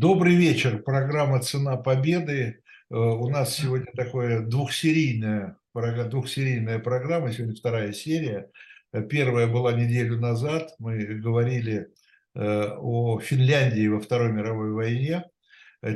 [0.00, 0.82] Добрый вечер.
[0.82, 2.62] Программа «Цена победы».
[2.90, 8.50] Э, у нас сегодня такое двухсерийная, двухсерийная программа, сегодня вторая серия.
[8.94, 11.88] Э, первая была неделю назад, мы говорили
[12.34, 15.24] э, о Финляндии во Второй мировой войне.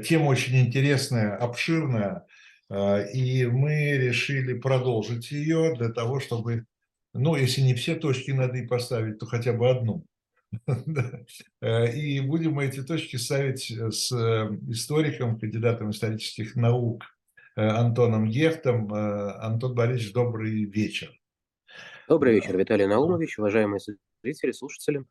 [0.07, 2.27] Тема очень интересная, обширная,
[2.71, 6.67] и мы решили продолжить ее для того, чтобы,
[7.15, 10.05] ну, если не все точки над «и» поставить, то хотя бы одну.
[11.61, 17.05] Э, и будем мы эти точки ставить э, с э, историком, кандидатом исторических наук
[17.57, 18.93] Антоном Гехтом.
[18.93, 21.13] Антон Борисович, добрый вечер.
[22.09, 23.81] Добрый вечер, Виталий Наумович, уважаемые
[24.23, 25.05] зрители, слушатели.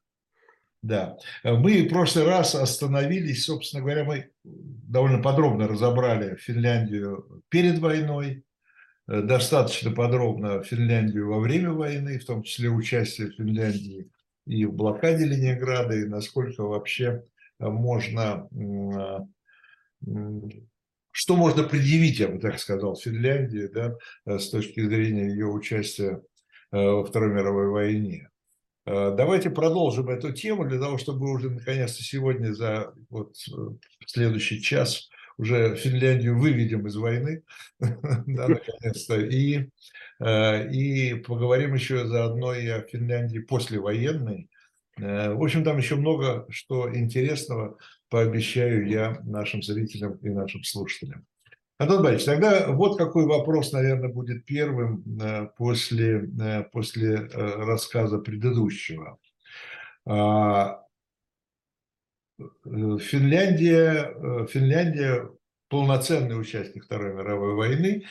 [0.81, 8.43] Да, мы в прошлый раз остановились, собственно говоря, мы довольно подробно разобрали Финляндию перед войной,
[9.07, 14.11] достаточно подробно Финляндию во время войны, в том числе участие Финляндии
[14.45, 17.23] и в блокаде Ленинграда, и насколько вообще
[17.59, 19.19] э, можно, э,
[21.11, 23.95] что можно предъявить, я бы так сказал, Финляндии, да,
[24.25, 26.21] э, с точки зрения ее участия
[26.71, 28.29] во Второй мировой войне.
[28.83, 33.35] Давайте продолжим эту тему для того, чтобы уже наконец-то сегодня за вот
[34.07, 37.43] следующий час уже Финляндию выведем из войны,
[37.79, 39.69] да, наконец-то, и
[40.23, 44.49] Э, и поговорим еще заодно и о Финляндии послевоенной.
[44.97, 47.77] Э, в общем, там еще много что интересного,
[48.09, 51.25] пообещаю я нашим зрителям и нашим слушателям.
[51.77, 56.29] Антон Борисович, тогда вот какой вопрос, наверное, будет первым э, после,
[56.71, 59.17] после рассказа предыдущего.
[60.05, 60.82] А,
[62.63, 65.29] Финляндия, Финляндия
[65.69, 68.03] полноценный участник Второй мировой войны,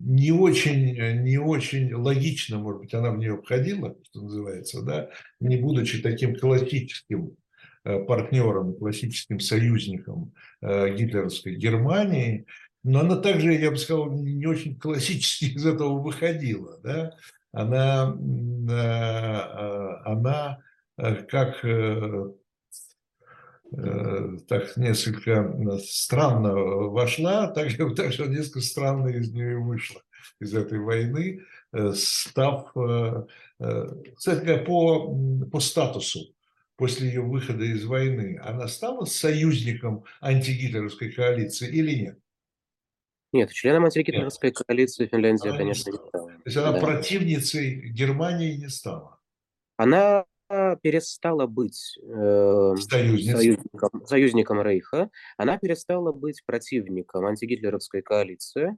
[0.00, 5.08] не очень, не очень логично, может быть, она в нее входила, что называется, да,
[5.40, 7.36] не будучи таким классическим
[7.84, 12.46] э, партнером, классическим союзником э, гитлеровской Германии,
[12.84, 16.78] но она также, я бы сказал, не очень классически из этого выходила.
[16.82, 17.12] Да?
[17.52, 18.14] Она,
[18.68, 20.58] э, она
[21.28, 22.26] как Э,
[23.70, 30.02] так несколько странно вошла, так, так же несколько странно из нее вышла,
[30.40, 31.42] из этой войны,
[31.72, 33.24] э, став, э,
[34.16, 35.14] кстати по,
[35.50, 36.34] по статусу,
[36.76, 42.18] после ее выхода из войны, она стала союзником антигитлеровской коалиции или нет?
[43.32, 46.28] Нет, членом антигитлеровской коалиции Финляндия, она конечно, не стала.
[46.28, 46.80] То есть она да.
[46.80, 49.18] противницей Германии не стала?
[49.76, 58.76] Она перестала быть э, союзником, союзником Рейха, она перестала быть противником антигитлеровской коалиции,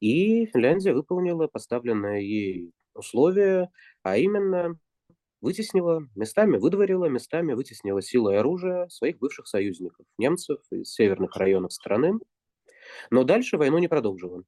[0.00, 3.70] и Финляндия выполнила поставленное ей условие,
[4.02, 4.78] а именно
[5.40, 12.18] вытеснила местами, выдворила местами, вытеснила силой оружия своих бывших союзников, немцев из северных районов страны,
[13.10, 14.42] но дальше войну не продолжила.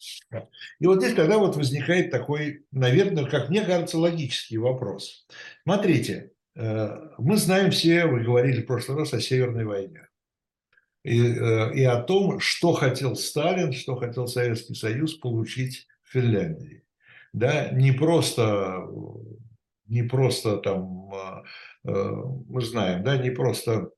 [0.80, 5.26] И вот здесь тогда вот возникает такой, наверное, как мне кажется, логический вопрос.
[5.64, 10.08] Смотрите, мы знаем все, вы говорили в прошлый раз о Северной войне.
[11.02, 16.84] И, э, и о том, что хотел Сталин, что хотел Советский Союз получить в Финляндии.
[17.32, 18.86] Да, не просто,
[19.86, 21.10] не просто там,
[21.84, 21.90] э,
[22.48, 23.90] мы знаем, да, не просто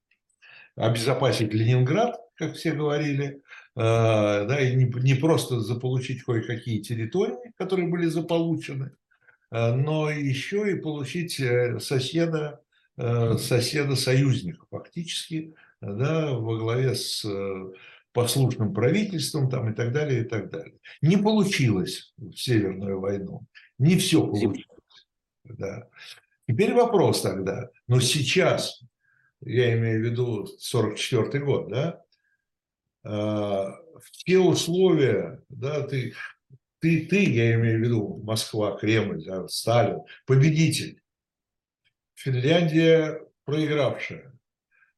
[0.76, 3.42] обезопасить Ленинград, как все говорили,
[3.76, 9.03] да, и не, не просто заполучить кое-какие территории, которые были заполучены, Э,
[9.54, 12.60] но еще и получить э, соседа,
[12.96, 17.24] э, соседа-союзника фактически, да, во главе с
[18.12, 20.74] послушным правительством там, и так далее, и так далее.
[21.02, 23.42] Не получилось в Северную войну.
[23.78, 24.66] Не все получилось.
[25.44, 25.88] Да.
[26.48, 27.70] Теперь вопрос тогда.
[27.86, 28.82] Но сейчас,
[29.40, 32.00] я имею в виду 44 год, да,
[33.04, 36.14] в те условия, да, ты
[36.84, 41.00] ты, ты, я имею в виду Москва, Кремль, да, Сталин, победитель.
[42.14, 44.38] Финляндия проигравшая.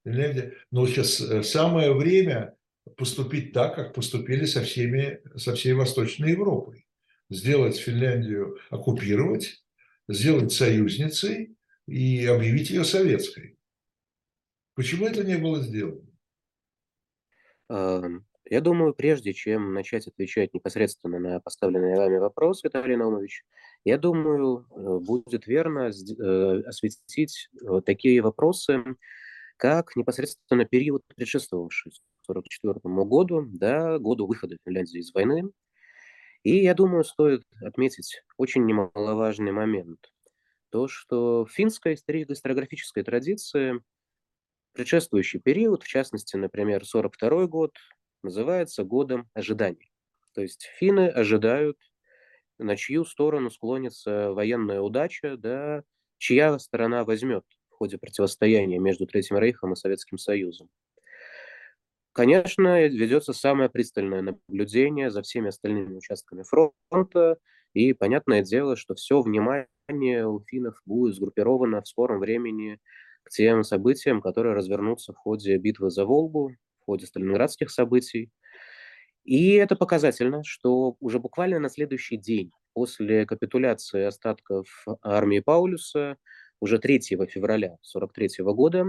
[0.05, 2.57] Финляндия, но сейчас э, самое время
[2.97, 6.89] поступить так, как поступили со, всеми, со всей Восточной Европой.
[7.31, 9.65] Сделать Финляндию, оккупировать,
[10.09, 11.57] сделать союзницей
[11.87, 13.57] и объявить ее советской.
[14.75, 16.03] Почему это не было сделано?
[18.49, 23.45] Я думаю, прежде чем начать отвечать непосредственно на поставленный вами вопрос, Виталий Наумович,
[23.85, 27.49] я думаю, э, будет верно э, осветить
[27.85, 28.85] такие вопросы,
[29.57, 31.93] как непосредственно период, предшествовавший
[32.29, 35.51] 1944 году, да, году выхода Финляндии из войны.
[36.45, 40.13] И я думаю, стоит отметить очень немаловажный момент.
[40.71, 43.81] То, что в финской историографической традиции
[44.77, 47.73] Предшествующий период, в частности, например, 42 год,
[48.27, 49.91] называется годом ожиданий.
[50.35, 51.79] То есть финны ожидают,
[52.59, 55.83] на чью сторону склонится военная удача, да,
[56.19, 60.69] чья сторона возьмет в ходе противостояния между Третьим Рейхом и Советским Союзом.
[62.13, 67.39] Конечно, ведется самое пристальное наблюдение за всеми остальными участками фронта,
[67.75, 72.81] и понятное дело, что все внимание у финнов будет сгруппировано в скором времени
[73.23, 76.53] к тем событиям, которые развернутся в ходе битвы за Волгу,
[76.87, 78.31] ходе сталинградских событий.
[79.25, 86.17] И это показательно, что уже буквально на следующий день после капитуляции остатков армии Паулюса,
[86.61, 88.87] уже 3 февраля 1943 года,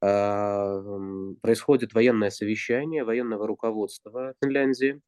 [0.00, 0.80] а,
[1.42, 5.00] происходит военное совещание военного руководства Финляндии,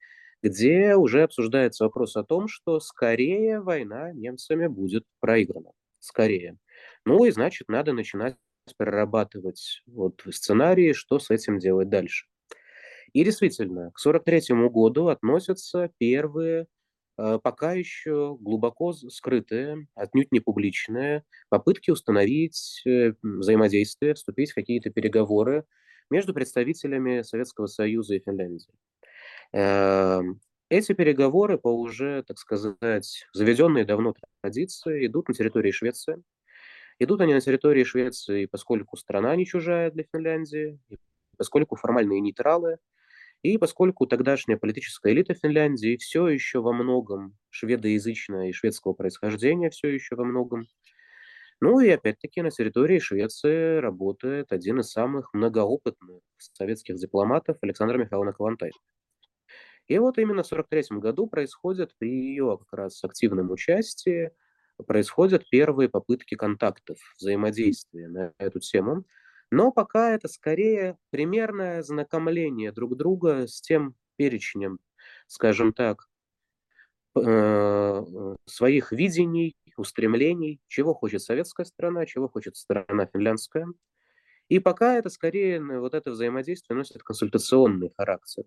[0.42, 5.72] где уже обсуждается вопрос о том, что скорее война немцами будет проиграна.
[6.00, 6.58] Скорее.
[7.04, 8.36] Ну и значит, надо начинать
[8.74, 12.26] прорабатывать вот сценарии, что с этим делать дальше.
[13.12, 16.66] И действительно, к 1943 году относятся первые,
[17.18, 24.90] э, пока еще глубоко скрытые, отнюдь не публичные, попытки установить э, взаимодействие, вступить в какие-то
[24.90, 25.64] переговоры
[26.10, 28.68] между представителями Советского Союза и Финляндии.
[29.52, 36.22] Эм, эти переговоры по уже, так сказать, заведенной давно традиции идут на территории Швеции.
[36.98, 40.78] Идут они на территории Швеции, поскольку страна не чужая для Финляндии,
[41.36, 42.78] поскольку формальные нейтралы,
[43.42, 49.88] и поскольку тогдашняя политическая элита Финляндии все еще во многом шведоязычная и шведского происхождения, все
[49.88, 50.66] еще во многом.
[51.60, 58.32] Ну и опять-таки на территории Швеции работает один из самых многоопытных советских дипломатов Александр Михайловна
[58.32, 58.72] Калантай.
[59.86, 64.32] И вот именно в 1943 году происходит при ее как раз активном участии
[64.86, 69.04] происходят первые попытки контактов, взаимодействия на эту тему.
[69.50, 74.78] Но пока это скорее примерное знакомление друг друга с тем перечнем,
[75.26, 76.08] скажем так,
[77.16, 83.66] э, своих видений, устремлений, чего хочет советская страна, чего хочет страна финляндская.
[84.48, 88.44] И пока это скорее вот это взаимодействие носит консультационный характер.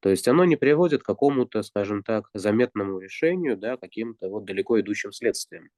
[0.00, 4.80] То есть оно не приводит к какому-то, скажем так, заметному решению, да, каким-то вот далеко
[4.80, 5.70] идущим следствием.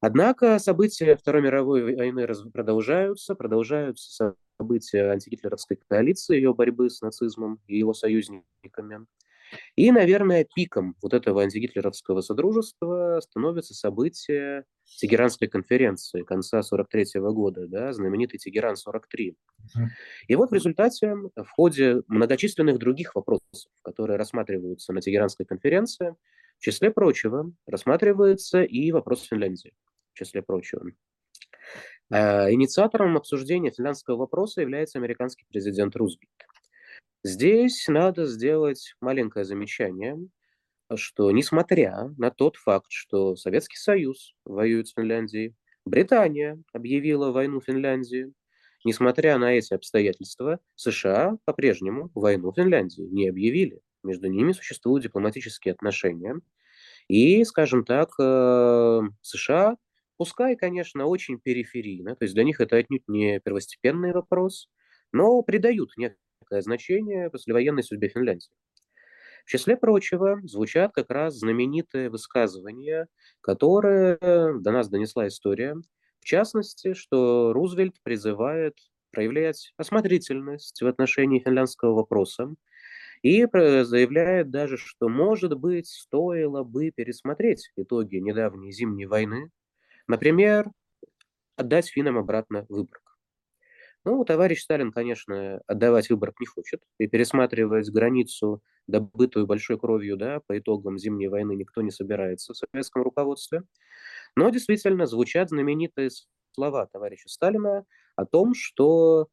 [0.00, 7.78] Однако события Второй мировой войны продолжаются, продолжаются события антигитлеровской коалиции, ее борьбы с нацизмом и
[7.78, 9.06] его союзниками.
[9.76, 14.64] И, наверное, пиком вот этого антигитлеровского содружества становится событие
[14.98, 19.34] Тегеранской конференции конца 43 года, да, знаменитый Тегеран-43.
[20.28, 26.14] И вот в результате, в ходе многочисленных других вопросов, которые рассматриваются на Тегеранской конференции,
[26.58, 29.72] в числе прочего, рассматривается и вопрос Финляндии,
[30.12, 30.84] в числе прочего.
[32.10, 36.28] Э, инициатором обсуждения финляндского вопроса является американский президент Рузвельт.
[37.22, 40.16] Здесь надо сделать маленькое замечание,
[40.96, 45.54] что несмотря на тот факт, что Советский Союз воюет с Финляндией,
[45.86, 48.32] Британия объявила войну Финляндии,
[48.84, 53.80] несмотря на эти обстоятельства, США по-прежнему войну Финляндии не объявили.
[54.04, 56.36] Между ними существуют дипломатические отношения.
[57.08, 59.76] И, скажем так, э, США,
[60.16, 64.68] пускай, конечно, очень периферийно, то есть для них это отнюдь не первостепенный вопрос,
[65.12, 66.20] но придают некоторые
[66.50, 68.50] некое значение послевоенной судьбе Финляндии.
[69.44, 73.08] В числе прочего звучат как раз знаменитые высказывания,
[73.40, 75.76] которые до нас донесла история.
[76.20, 78.74] В частности, что Рузвельт призывает
[79.10, 82.54] проявлять осмотрительность в отношении финляндского вопроса
[83.22, 89.50] и заявляет даже, что, может быть, стоило бы пересмотреть итоги недавней зимней войны,
[90.08, 90.70] например,
[91.56, 93.09] отдать финнам обратно Выборг.
[94.06, 100.40] Ну, товарищ Сталин, конечно, отдавать выбор не хочет, и пересматривать границу, добытую большой кровью, да,
[100.46, 103.62] по итогам Зимней войны никто не собирается в советском руководстве.
[104.36, 106.10] Но действительно звучат знаменитые
[106.52, 107.84] слова товарища Сталина
[108.16, 109.28] о том, что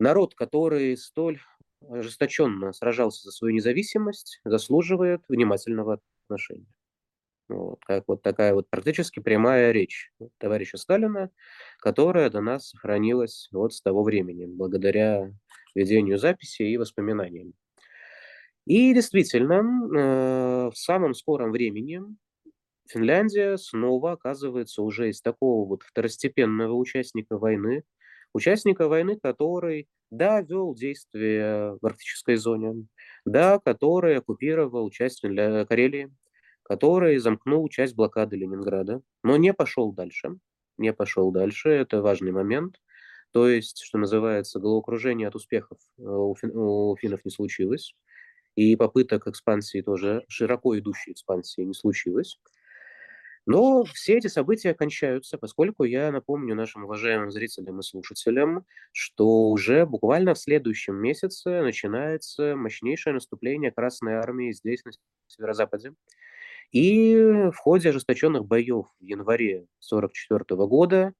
[0.00, 1.40] народ, который столь
[1.88, 6.66] ожесточенно сражался за свою независимость, заслуживает внимательного отношения.
[7.52, 11.30] Вот, как вот такая вот практически прямая речь товарища Сталина,
[11.78, 15.32] которая до нас сохранилась вот с того времени, благодаря
[15.74, 17.54] ведению записи и воспоминаниям.
[18.66, 22.00] И действительно, э, в самом скором времени
[22.88, 27.84] Финляндия снова оказывается уже из такого вот второстепенного участника войны,
[28.34, 32.86] участника войны, который, да, вел действия в арктической зоне,
[33.24, 36.12] да, который оккупировал часть Карелии,
[36.62, 40.38] который замкнул часть блокады Ленинграда, но не пошел дальше.
[40.78, 42.76] Не пошел дальше, это важный момент.
[43.32, 47.94] то есть, что называется, головокружение от успехов э, у, фин, у финнов не случилось,
[48.56, 52.38] и попыток экспансии тоже, широко идущей экспансии не случилось.
[53.44, 59.84] Но все эти события кончаются, поскольку я напомню нашим уважаемым зрителям и слушателям, что уже
[59.84, 64.92] буквально в следующем месяце начинается мощнейшее наступление Красной Армии здесь, на
[65.26, 65.94] северо-западе.
[66.72, 67.14] И
[67.52, 71.12] в ходе ожесточенных боев в январе 1944 года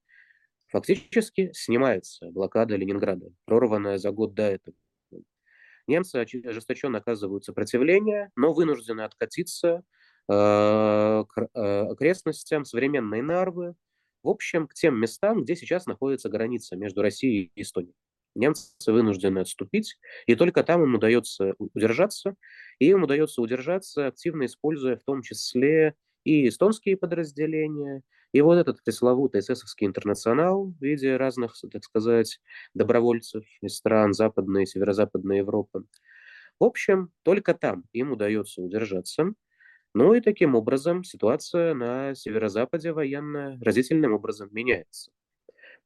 [0.69, 4.75] фактически снимается блокада Ленинграда, прорванная за год до этого.
[5.87, 9.83] Немцы ожесточенно оказывают сопротивление, но вынуждены откатиться
[10.29, 13.75] э, к э, окрестностям современной Нарвы,
[14.23, 17.97] в общем, к тем местам, где сейчас находится граница между Россией и Эстонией.
[18.35, 22.35] Немцы вынуждены отступить, и только там им удается удержаться,
[22.79, 28.83] и им удается удержаться, активно используя в том числе и эстонские подразделения, и вот этот
[28.83, 32.41] пресловутый эсэсовский интернационал в виде разных, так сказать,
[32.75, 35.85] добровольцев из стран Западной и Северо-Западной Европы.
[36.61, 39.35] В общем, только там им удается удержаться.
[39.95, 45.13] Ну и таким образом ситуация на Северо-Западе военная разительным образом меняется.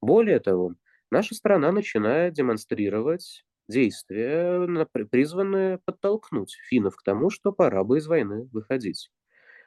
[0.00, 0.74] Более того,
[1.10, 8.48] наша страна начинает демонстрировать действия, призванные подтолкнуть финнов к тому, что пора бы из войны
[8.52, 9.10] выходить.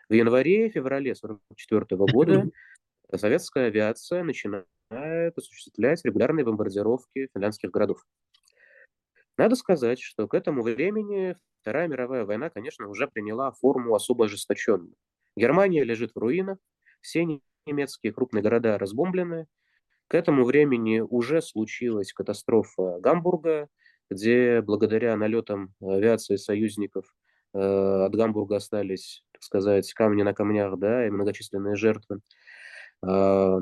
[0.07, 2.49] В январе и феврале 1944 года
[3.15, 4.65] советская авиация начинает
[5.35, 8.05] осуществлять регулярные бомбардировки финляндских городов.
[9.37, 14.95] Надо сказать, что к этому времени Вторая мировая война, конечно, уже приняла форму особо ожесточенную.
[15.35, 16.57] Германия лежит в руинах,
[17.01, 17.25] все
[17.65, 19.47] немецкие крупные города разбомблены.
[20.09, 23.69] К этому времени уже случилась катастрофа Гамбурга,
[24.09, 27.05] где благодаря налетам авиации союзников
[27.53, 32.21] э, от Гамбурга остались, так сказать, камни на камнях, да, и многочисленные жертвы.
[33.01, 33.61] В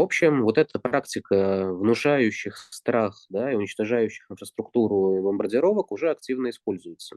[0.00, 7.16] общем, вот эта практика внушающих страх да, и уничтожающих инфраструктуру бомбардировок уже активно используется.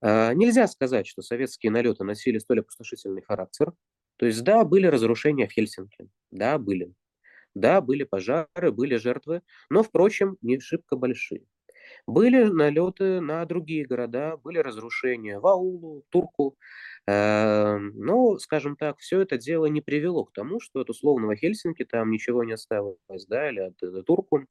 [0.00, 3.72] А, нельзя сказать, что советские налеты носили столь опустошительный характер.
[4.18, 6.92] То есть, да, были разрушения в Хельсинки, да, были.
[7.54, 11.44] Да, были пожары, были жертвы, но, впрочем, не шибко большие.
[12.06, 16.56] Были налеты на другие города, были разрушения в Аулу, Турку,
[17.08, 21.84] Эм, но, скажем так, все это дело не привело к тому, что от условного Хельсинки
[21.86, 22.98] там ничего не осталось,
[23.28, 24.46] да, или от, от Турку.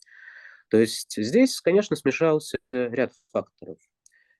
[0.69, 3.77] То есть здесь, конечно, смешался ряд факторов.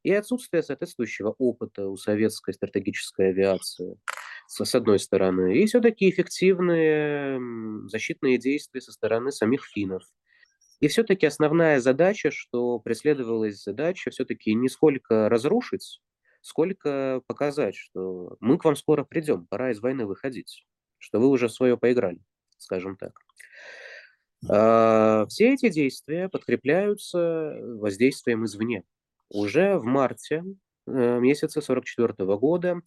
[0.07, 3.99] И отсутствие соответствующего опыта у советской стратегической авиации,
[4.47, 7.41] с одной стороны, и все-таки эффективные
[7.89, 10.03] защитные действия со стороны самих финнов.
[10.79, 15.99] И все-таки основная задача, что преследовалась задача все-таки не сколько разрушить
[16.39, 20.65] сколько показать, что мы к вам скоро придем, пора из войны выходить,
[20.99, 22.21] что вы уже свое поиграли,
[22.57, 23.19] скажем так.
[24.49, 28.85] А, все эти действия подкрепляются воздействием извне.
[29.29, 30.43] Уже в марте
[30.87, 32.81] э, месяца 44 года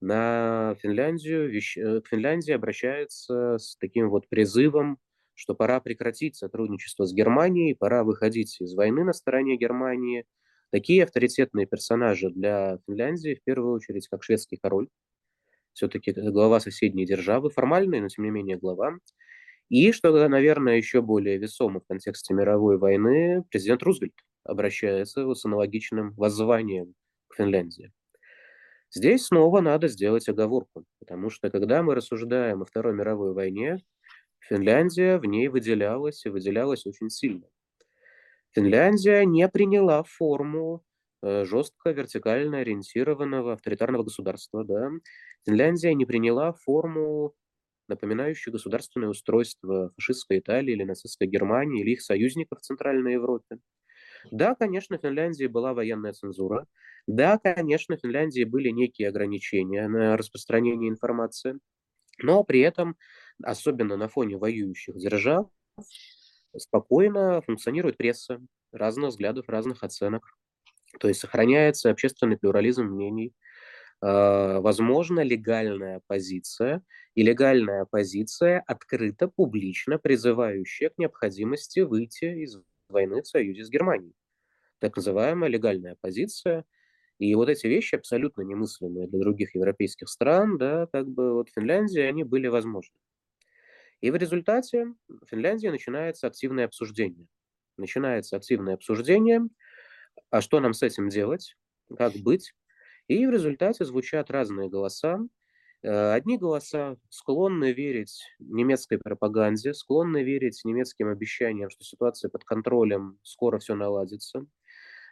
[0.00, 4.98] на Финляндию, э, к Финляндии обращается с таким вот призывом,
[5.34, 10.24] что пора прекратить сотрудничество с Германией, пора выходить из войны на стороне Германии–
[10.72, 14.88] Такие авторитетные персонажи для Финляндии, в первую очередь, как шведский король,
[15.74, 18.94] все-таки глава соседней державы, формальный, но тем не менее глава.
[19.68, 26.12] И, что, наверное, еще более весомо в контексте мировой войны, президент Рузвельт обращается с аналогичным
[26.14, 26.94] воззванием
[27.28, 27.92] к Финляндии.
[28.94, 33.78] Здесь снова надо сделать оговорку, потому что когда мы рассуждаем о Второй мировой войне,
[34.40, 37.46] Финляндия в ней выделялась и выделялась очень сильно.
[38.54, 40.84] Финляндия не приняла форму
[41.22, 44.62] э, жестко вертикально ориентированного авторитарного государства.
[44.64, 44.90] Да?
[45.46, 47.34] Финляндия не приняла форму,
[47.88, 53.58] напоминающую государственное устройство фашистской Италии или нацистской Германии или их союзников в Центральной Европе.
[54.30, 56.66] Да, конечно, в Финляндии была военная цензура.
[57.06, 61.58] Да, конечно, в Финляндии были некие ограничения на распространение информации.
[62.20, 62.96] Но при этом,
[63.42, 65.48] особенно на фоне воюющих держав,
[66.56, 68.40] спокойно функционирует пресса
[68.72, 70.24] разных взглядов, разных оценок.
[71.00, 73.34] То есть сохраняется общественный плюрализм мнений,
[74.02, 76.82] а, возможно, легальная позиция,
[77.14, 82.56] и легальная позиция открыто, публично призывающая к необходимости выйти из
[82.92, 84.14] войны в союзе с Германией.
[84.80, 86.64] Так называемая легальная позиция.
[87.18, 92.00] И вот эти вещи, абсолютно немыслимые для других европейских стран, да, как бы вот Финляндии
[92.00, 92.96] они были возможны.
[94.00, 97.26] И в результате в Финляндии начинается активное обсуждение.
[97.76, 99.42] Начинается активное обсуждение,
[100.30, 101.56] а что нам с этим делать,
[101.96, 102.54] как быть.
[103.08, 105.20] И в результате звучат разные голоса.
[105.82, 113.18] Э, одни голоса склонны верить немецкой пропаганде, склонны верить немецким обещаниям, что ситуация под контролем,
[113.22, 114.46] скоро все наладится.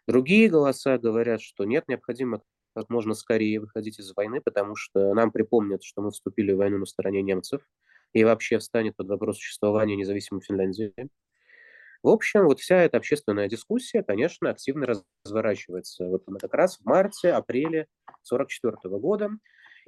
[0.06, 2.42] Другие голоса говорят, что нет, необходимо
[2.74, 6.78] как можно скорее выходить из войны, потому что нам припомнят, что мы вступили в войну
[6.78, 7.62] на стороне немцев,
[8.12, 10.94] и вообще встанет под вопрос существования независимой Финляндии.
[12.02, 14.86] В общем, вот вся эта общественная дискуссия, конечно, активно
[15.24, 16.06] разворачивается.
[16.06, 19.30] Вот как раз в марте-апреле 1944 года.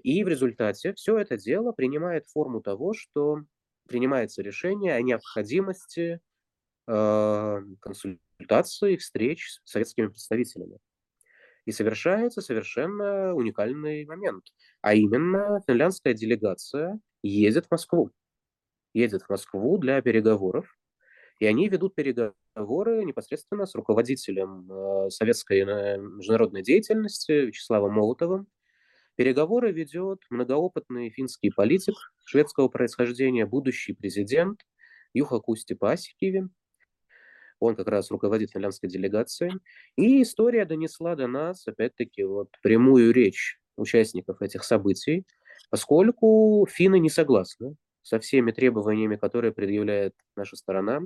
[0.02, 3.42] И в результате все это дело принимает форму того, что
[3.88, 6.20] принимается решение о необходимости
[6.88, 10.78] э, консультаций, встреч с советскими представителями.
[11.64, 14.44] И совершается совершенно уникальный момент.
[14.80, 18.10] А именно, финляндская делегация едет в Москву.
[18.94, 20.76] Едет в Москву для переговоров.
[21.38, 28.48] И они ведут переговоры непосредственно с руководителем э, советской э, международной деятельности Вячеславом Молотовым.
[29.16, 34.60] Переговоры ведет многоопытный финский политик шведского происхождения, будущий президент
[35.12, 36.48] Юха Кусти Пасикиви.
[37.60, 39.52] Он как раз руководит финляндской делегацией.
[39.96, 45.26] И история донесла до нас, опять-таки, вот прямую речь участников этих событий,
[45.70, 51.02] поскольку финны не согласны со всеми требованиями, которые предъявляет наша сторона,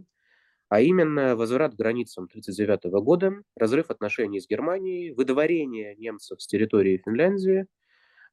[0.69, 7.03] а именно возврат к границам 1939 года, разрыв отношений с Германией, выдворение немцев с территории
[7.05, 7.67] Финляндии,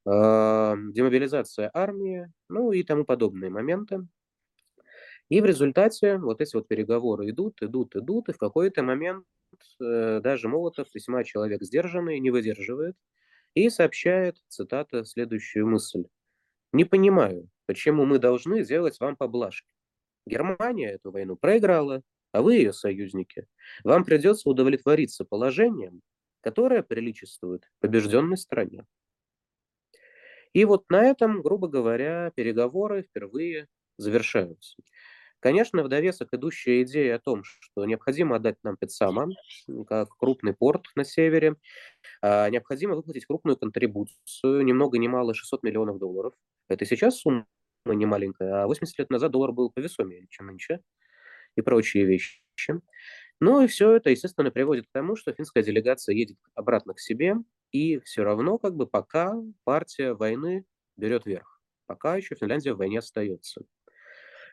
[0.06, 4.06] демобилизация армии, ну и тому подобные моменты.
[5.30, 9.24] И в результате вот эти вот переговоры идут, идут, идут, и в какой-то момент
[9.80, 12.96] э, даже Молотов, весьма человек сдержанный, не выдерживает
[13.54, 16.04] и сообщает, цитата, следующую мысль.
[16.72, 19.68] «Не понимаю, почему мы должны делать вам поблажки.
[20.26, 23.46] Германия эту войну проиграла, а вы ее союзники.
[23.84, 26.02] Вам придется удовлетвориться положением,
[26.42, 28.84] которое приличествует побежденной стране».
[30.54, 33.68] И вот на этом, грубо говоря, переговоры впервые
[33.98, 34.76] завершаются.
[35.40, 39.28] Конечно, в довесок идущая идея о том, что необходимо отдать нам Петсама,
[39.86, 41.56] как крупный порт на севере,
[42.22, 46.34] а необходимо выплатить крупную контрибуцию, ни много ни мало 600 миллионов долларов.
[46.68, 47.46] Это сейчас сумма
[47.86, 50.80] не маленькая, а 80 лет назад доллар был повесомее, чем нынче,
[51.56, 52.42] и прочие вещи.
[53.40, 57.36] Ну и все это, естественно, приводит к тому, что финская делегация едет обратно к себе,
[57.74, 59.34] и все равно как бы пока
[59.64, 60.64] партия войны
[60.96, 61.60] берет верх.
[61.86, 63.62] Пока еще Финляндия в войне остается.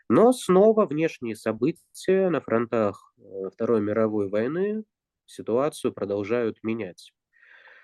[0.09, 3.21] Но снова внешние события на фронтах э,
[3.53, 4.83] Второй мировой войны
[5.27, 7.13] ситуацию продолжают менять.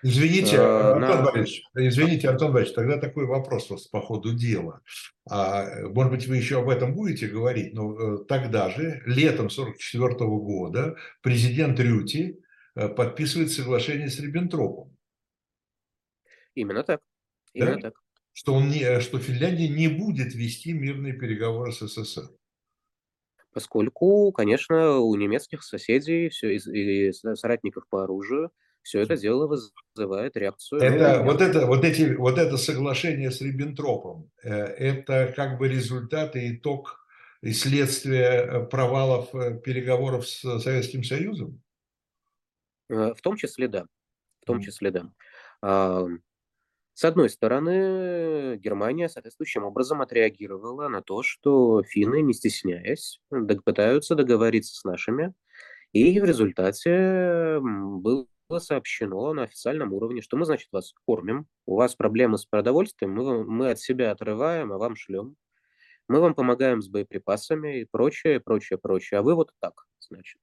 [0.02, 1.30] Извините, а, Антон на...
[1.30, 4.80] Борисович, извините, Антон Борисович, тогда такой вопрос вас по ходу дела.
[5.30, 10.14] А, может быть, вы еще об этом будете говорить, но э, тогда же, летом 1944
[10.30, 12.40] года, президент Рюти
[12.74, 14.97] э, подписывает соглашение с Риббентропом.
[16.54, 17.00] Именно так.
[17.52, 17.80] Именно да?
[17.90, 18.02] так
[18.38, 22.30] что, он не, что Финляндия не будет вести мирные переговоры с СССР?
[23.52, 30.36] Поскольку, конечно, у немецких соседей все, и, и соратников по оружию все это дело вызывает
[30.36, 30.80] реакцию.
[30.80, 36.36] Это, вот, это, вот, эти, вот это соглашение с Риббентропом, э, это как бы результат
[36.36, 37.04] и итог
[37.42, 41.60] и следствие э, провалов э, переговоров с Советским Союзом?
[42.88, 43.84] В том числе, да.
[44.42, 45.10] В том числе, да.
[46.98, 53.20] С одной стороны, Германия соответствующим образом отреагировала на то, что финны, не стесняясь,
[53.64, 55.32] пытаются договориться с нашими,
[55.92, 58.26] и в результате было
[58.58, 63.44] сообщено на официальном уровне, что мы, значит, вас кормим, у вас проблемы с продовольствием, мы,
[63.44, 65.36] мы от себя отрываем, а вам шлем,
[66.08, 70.40] мы вам помогаем с боеприпасами и прочее, прочее, прочее, а вы вот так, значит.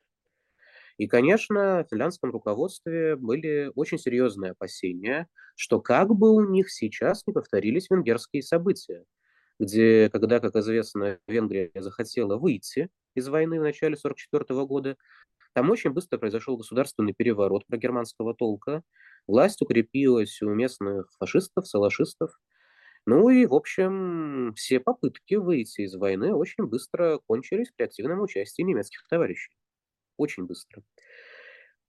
[0.97, 7.23] И, конечно, в финляндском руководстве были очень серьезные опасения, что как бы у них сейчас
[7.27, 9.03] не повторились венгерские события,
[9.59, 14.97] где, когда, как известно, Венгрия захотела выйти из войны в начале 1944 года,
[15.53, 18.83] там очень быстро произошел государственный переворот про германского толка,
[19.27, 22.31] власть укрепилась у местных фашистов, салашистов,
[23.05, 28.63] ну и, в общем, все попытки выйти из войны очень быстро кончились при активном участии
[28.63, 29.53] немецких товарищей
[30.17, 30.83] очень быстро.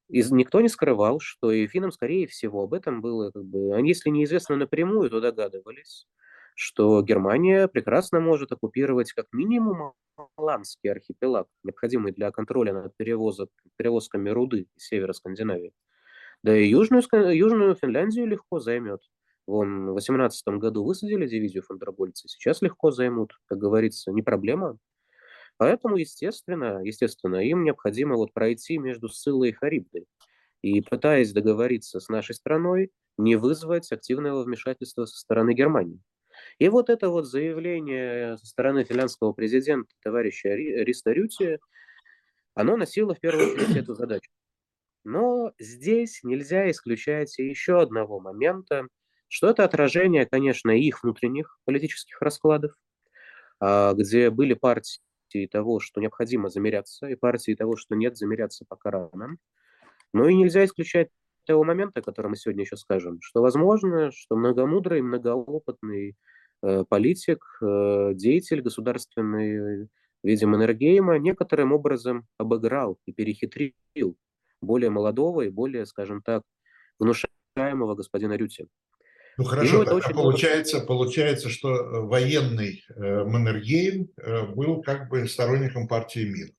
[0.08, 3.88] И никто не скрывал, что и финнам, скорее всего, об этом было, как бы, они,
[3.88, 6.06] если неизвестно напрямую, то догадывались,
[6.54, 9.94] что Германия прекрасно может оккупировать как минимум
[10.36, 15.72] Маланский архипелаг, необходимый для контроля над перевозок, перевозками руды из севера Скандинавии.
[16.42, 17.02] Да и Южную,
[17.36, 19.00] Южную Финляндию легко займет.
[19.46, 24.78] Вон, в 18 году высадили дивизию фондробольца, сейчас легко займут, как говорится, не проблема.
[25.58, 30.06] Поэтому, естественно, естественно, им необходимо вот пройти между Сциллой и Харибдой.
[30.62, 36.00] И пытаясь договориться с нашей страной, не вызвать активного вмешательства со стороны Германии.
[36.58, 41.58] И вот это вот заявление со стороны финляндского президента, товарища Риста Рюти,
[42.54, 44.30] оно носило в первую очередь эту задачу.
[45.04, 48.88] Но здесь нельзя исключать еще одного момента,
[49.28, 52.72] что это отражение, конечно, их внутренних политических раскладов,
[53.60, 55.00] а, где были партии
[55.50, 59.36] того, что необходимо замеряться, и партии того, что нет, замеряться пока рано.
[60.12, 61.08] Но и нельзя исключать
[61.46, 66.16] того момента, который мы сегодня еще скажем, что возможно, что многомудрый, многоопытный
[66.62, 69.88] э, политик, э, деятель государственный,
[70.22, 74.16] видимо, Энергейма, некоторым образом обыграл и перехитрил
[74.60, 76.42] более молодого и более, скажем так,
[76.98, 78.66] внушаемого господина Рюти.
[79.38, 80.88] Ну хорошо, это очень получается, много...
[80.88, 86.52] получается, что э, военный э, Маннергейм э, был как бы сторонником партии мира.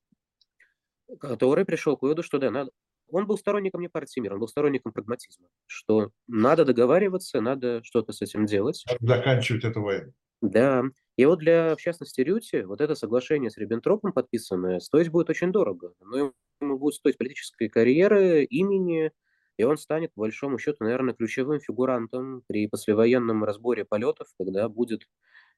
[1.18, 2.70] Который пришел к выводу, что да, надо,
[3.10, 8.12] он был сторонником не партии мира, он был сторонником прагматизма, что надо договариваться, надо что-то
[8.12, 8.84] с этим делать.
[8.86, 10.12] Надо заканчивать эту войну.
[10.40, 10.84] Да.
[11.16, 15.50] И вот для, в частности, Рюти, вот это соглашение с Риббентропом подписанное, стоить будет очень
[15.50, 15.94] дорого.
[16.00, 19.10] Но ему будет стоить политической карьеры, имени,
[19.58, 25.02] и он станет, по большому счету, наверное, ключевым фигурантом при послевоенном разборе полетов, когда будет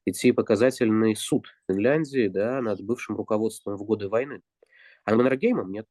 [0.05, 4.41] идти показательный суд Финляндии да, над бывшим руководством в годы войны.
[5.05, 5.85] А Маннергеймом нет.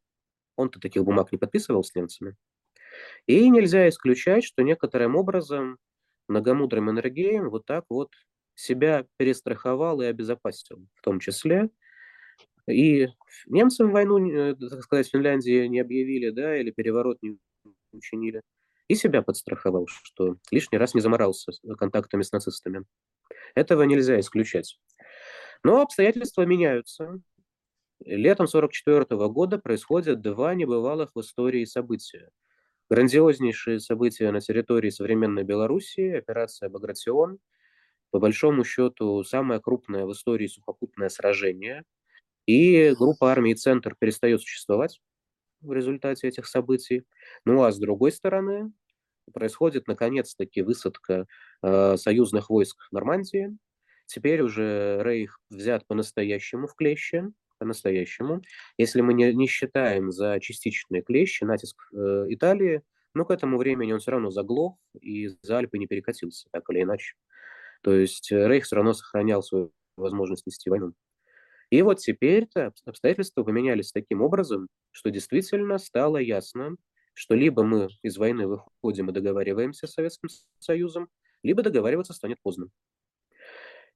[0.56, 2.36] Он-то таких бумаг не подписывал с немцами.
[3.26, 5.78] И нельзя исключать, что некоторым образом
[6.28, 8.10] многомудрый Маннергейм вот так вот
[8.56, 11.70] себя перестраховал и обезопасил, в том числе.
[12.68, 13.08] И
[13.46, 17.38] немцам войну, э, так сказать, в Финляндии не объявили, да, или переворот не
[17.92, 18.42] учинили.
[18.88, 22.84] И себя подстраховал, что лишний раз не заморался контактами с нацистами.
[23.54, 24.78] Этого нельзя исключать.
[25.62, 27.20] Но обстоятельства меняются.
[28.04, 32.30] Летом 1944 года происходят два небывалых в истории события.
[32.88, 37.38] Грандиознейшие события на территории современной Белоруссии, операция «Багратион»,
[38.10, 41.84] по большому счету, самое крупное в истории сухопутное сражение.
[42.46, 45.00] И группа армии «Центр» перестает существовать
[45.60, 47.04] в результате этих событий.
[47.44, 48.72] Ну а с другой стороны,
[49.32, 51.26] происходит наконец-таки высадка
[51.62, 53.56] э, союзных войск в Нормандии.
[54.06, 57.24] Теперь уже Рейх взят по-настоящему в клещи,
[57.58, 58.42] по-настоящему.
[58.76, 62.82] Если мы не, не считаем за частичные клещи натиск э, Италии,
[63.14, 66.82] но к этому времени он все равно заглох и за Альпы не перекатился, так или
[66.82, 67.14] иначе.
[67.82, 70.92] То есть э, Рейх все равно сохранял свою возможность вести войну.
[71.70, 76.76] И вот теперь-то обстоятельства поменялись таким образом, что действительно стало ясно,
[77.14, 80.28] что либо мы из войны выходим и договариваемся с Советским
[80.58, 81.08] Союзом,
[81.42, 82.68] либо договариваться станет поздно.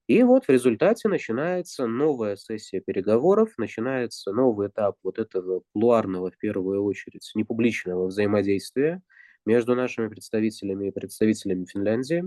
[0.06, 6.36] И вот в результате начинается новая сессия переговоров, начинается новый этап вот этого плуарного, в
[6.38, 9.02] первую очередь, непубличного взаимодействия
[9.46, 12.24] между нашими представителями и представителями Финляндии,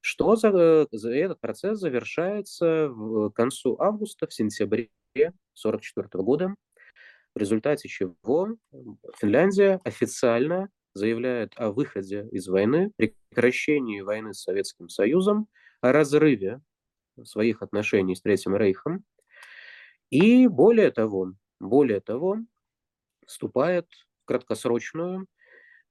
[0.00, 6.54] что за, за этот процесс завершается в концу августа, в сентябре 1944 года,
[7.34, 8.56] в результате чего
[9.18, 15.46] Финляндия официально заявляет о выходе из войны, прекращении войны с Советским Союзом,
[15.80, 16.60] о разрыве
[17.24, 19.04] своих отношений с Третьим Рейхом.
[20.10, 22.38] И более того, более того,
[23.26, 23.86] вступает
[24.22, 25.26] в краткосрочную,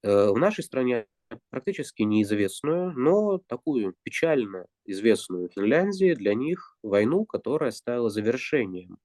[0.04, 1.06] э, в нашей стране
[1.50, 8.98] практически неизвестную, но такую печально известную Финляндии для них войну, которая стала завершением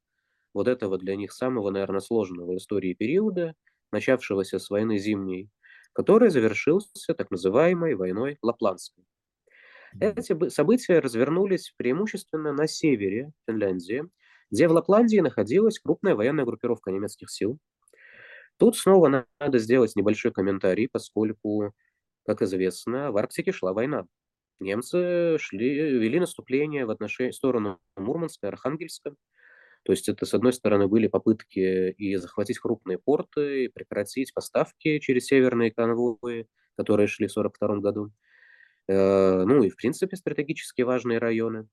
[0.54, 3.54] вот этого для них самого, наверное, сложного в истории периода,
[3.92, 5.50] начавшегося с войны зимней,
[5.92, 9.04] который завершился так называемой войной Лапландской.
[9.98, 14.04] Эти события развернулись преимущественно на севере Финляндии,
[14.50, 17.58] где в Лапландии находилась крупная военная группировка немецких сил.
[18.56, 21.72] Тут снова надо сделать небольшой комментарий, поскольку,
[22.26, 24.06] как известно, в Арктике шла война.
[24.60, 29.14] Немцы шли, вели наступление в отношении, в сторону Мурманска, Архангельска.
[29.84, 34.98] То есть это, с одной стороны, были попытки и захватить крупные порты, и прекратить поставки
[34.98, 38.12] через северные конвои, которые шли в 1942 году.
[38.88, 41.68] Э, ну и, в принципе, стратегически важные районы.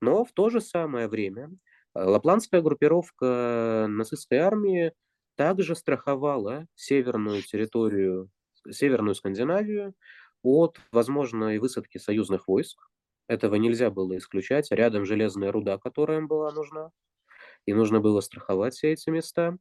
[0.00, 1.50] Но в то же самое время
[1.94, 4.92] э, лапландская группировка нацистской армии
[5.36, 8.30] также страховала северную территорию,
[8.70, 9.94] северную Скандинавию
[10.42, 12.88] от возможной высадки союзных войск.
[13.28, 14.70] Этого нельзя было исключать.
[14.70, 16.90] Рядом железная руда, которая им была нужна.
[17.66, 19.58] И нужно было страховать все эти места.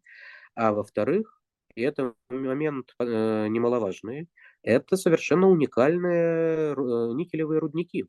[0.55, 1.41] А во-вторых,
[1.75, 4.27] и это момент э, немаловажный,
[4.63, 6.75] это совершенно уникальные э,
[7.13, 8.07] никелевые рудники,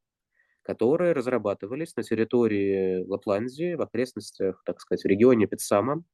[0.63, 6.05] которые разрабатывались на территории Лапландии, в окрестностях, так сказать, в регионе Петсама.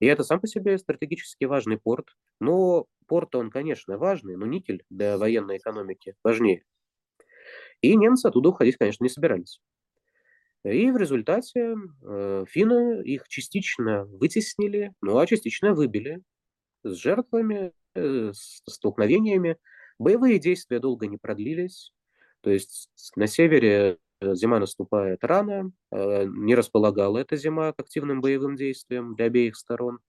[0.00, 2.08] И это сам по себе стратегически важный порт.
[2.40, 6.64] Но порт, он, конечно, важный, но никель для военной экономики важнее.
[7.80, 9.60] И немцы оттуда уходить, конечно, не собирались.
[10.64, 16.22] И в результате э, финны их частично вытеснили, ну а частично выбили
[16.82, 19.58] с жертвами, э, с столкновениями.
[19.98, 21.92] Боевые действия долго не продлились.
[22.40, 28.56] То есть на севере зима наступает рано, э, не располагала эта зима к активным боевым
[28.56, 30.00] действиям для обеих сторон.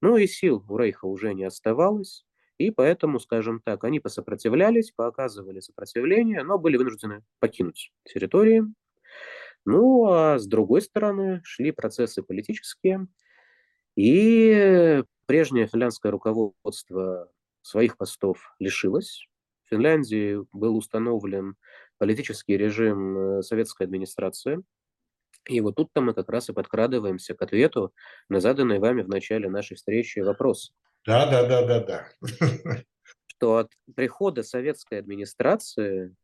[0.00, 2.24] Ну и сил у Рейха уже не оставалось,
[2.58, 8.64] и поэтому, скажем так, они посопротивлялись, пооказывали сопротивление, но были вынуждены покинуть территории.
[9.64, 13.06] Ну а с другой стороны шли процессы политические,
[13.96, 17.30] и прежнее финляндское руководство
[17.62, 19.28] своих постов лишилось.
[19.64, 21.56] В Финляндии был установлен
[21.98, 24.62] политический режим э, советской администрации.
[25.48, 27.92] И вот тут-то мы как раз и подкрадываемся к ответу
[28.28, 30.72] на заданный вами в начале нашей встречи вопрос.
[31.04, 32.78] Да, да, да, да, да.
[33.26, 36.14] Что от прихода советской администрации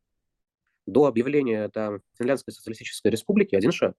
[0.85, 3.95] до объявления там Финляндской социалистической республики один шаг.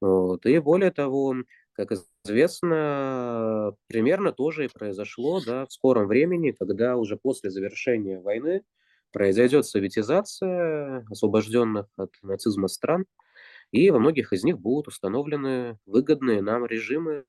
[0.00, 0.46] Вот.
[0.46, 1.36] И более того,
[1.72, 8.62] как известно, примерно тоже и произошло да, в скором времени, когда уже после завершения войны
[9.12, 13.06] произойдет советизация освобожденных от нацизма стран,
[13.72, 17.24] и во многих из них будут установлены выгодные нам режимы,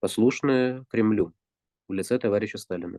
[0.00, 1.32] послушные Кремлю
[1.88, 2.98] в лице товарища Сталина.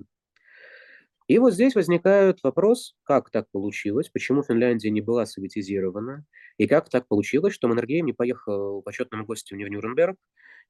[1.28, 6.26] И вот здесь возникает вопрос, как так получилось, почему Финляндия не была советизирована,
[6.58, 10.18] и как так получилось, что Маннергейм не поехал почетным гостем не в Нюрнберг,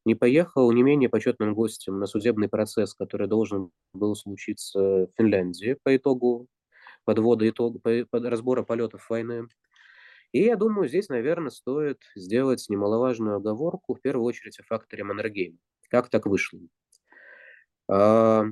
[0.06, 5.78] не поехал не менее почетным гостем на судебный процесс, который должен был случиться в Финляндии
[5.84, 6.48] по итогу
[7.06, 7.78] подвода итог,
[8.12, 9.48] разбора полетов войны.
[10.32, 15.58] И я думаю, здесь, наверное, стоит сделать немаловажную оговорку, в первую очередь, о факторе Маннергейма.
[15.90, 16.60] Как так вышло?
[17.90, 18.46] А,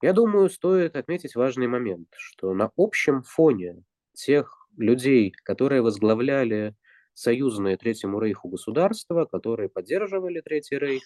[0.00, 3.82] я думаю, стоит отметить важный момент, что на общем фоне
[4.14, 6.74] тех людей, которые возглавляли
[7.14, 11.02] союзные Третьему Рейху государства, которые поддерживали Третий Рейх,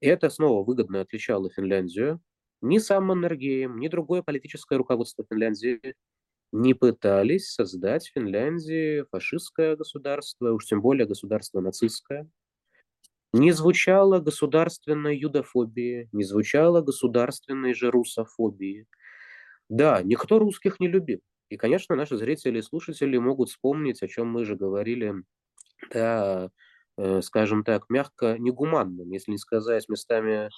[0.00, 2.20] это снова выгодно отличало Финляндию.
[2.64, 5.94] Ни сам Маннергейм, ни другое политическое руководство Финляндии
[6.52, 12.28] не пытались создать в Финляндии фашистское государство, уж тем более государство нацистское
[13.32, 18.86] не звучало государственной юдофобии, не звучало государственной же русофобии.
[19.68, 21.20] Да, никто русских не любил.
[21.50, 25.14] И, конечно, наши зрители и слушатели могут вспомнить, о чем мы же говорили,
[25.92, 26.50] да,
[26.98, 30.50] э, скажем так, мягко негуманном, если не сказать местами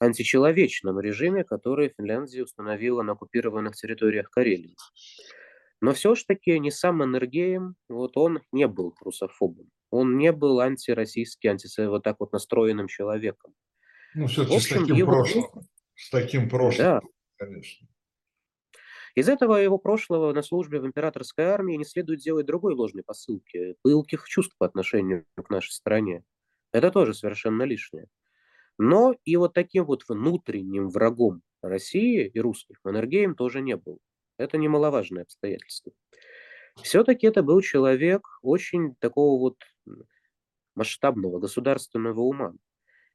[0.00, 4.76] античеловечном режиме, который Финляндия установила на оккупированных территориях Карелии.
[5.80, 9.70] Но все-таки не сам Энергеем, вот он не был русофобом.
[9.90, 13.54] Он не был антироссийский, анти вот так вот настроенным человеком.
[14.14, 15.12] Ну, все-таки с таким его...
[15.12, 15.44] прошлым.
[15.94, 17.00] С таким прошлым, да.
[17.36, 17.86] конечно.
[19.14, 23.74] Из этого его прошлого на службе в императорской армии не следует делать другой ложной посылки,
[23.82, 26.24] пылких чувств по отношению к нашей стране.
[26.72, 28.06] Это тоже совершенно лишнее.
[28.82, 33.98] Но и вот таким вот внутренним врагом России и русских Маннергейм тоже не был.
[34.38, 35.92] Это немаловажное обстоятельство.
[36.82, 39.56] Все-таки это был человек очень такого вот
[40.74, 42.54] масштабного государственного ума.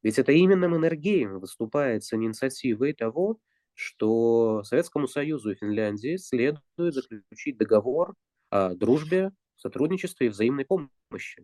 [0.03, 3.39] Ведь это именно Маннергейм выступает с инициативой того,
[3.73, 8.13] что Советскому Союзу и Финляндии следует заключить договор
[8.51, 11.43] о дружбе, сотрудничестве и взаимной помощи.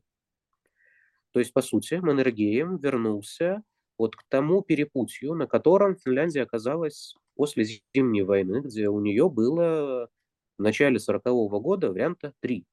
[1.32, 3.64] То есть, по сути, Маннергейм вернулся
[4.02, 10.10] вот к тому перепутью, на котором Финляндия оказалась после Зимней войны, где у нее было
[10.58, 12.66] в начале 40-го года варианта три.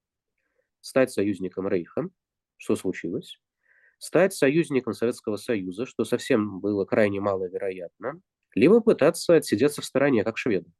[0.80, 2.08] Стать союзником Рейха,
[2.56, 3.38] что случилось,
[3.98, 8.22] стать союзником Советского Союза, что совсем было крайне маловероятно,
[8.54, 10.72] либо пытаться отсидеться в стороне, как шведы.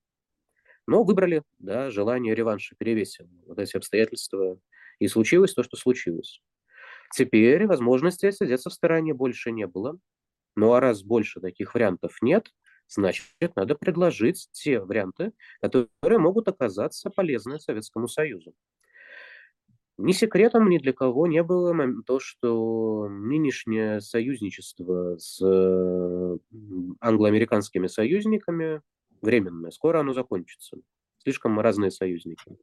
[0.87, 4.59] Но выбрали, да, желание реванша перевесило вот эти обстоятельства,
[4.99, 6.41] и случилось то, что случилось.
[7.15, 9.99] Теперь возможности отсидеться в стороне больше не было.
[10.59, 12.49] Ну а раз больше таких вариантов нет,
[12.89, 18.55] значит, надо предложить те варианты, которые могут оказаться полезны Советскому Союзу.
[19.99, 25.41] Ни секретом ни для кого не было то, что нынешнее союзничество с
[27.01, 28.83] англо-американскими союзниками
[29.23, 30.77] временное, скоро оно закончится.
[31.19, 32.59] Слишком разные союзники.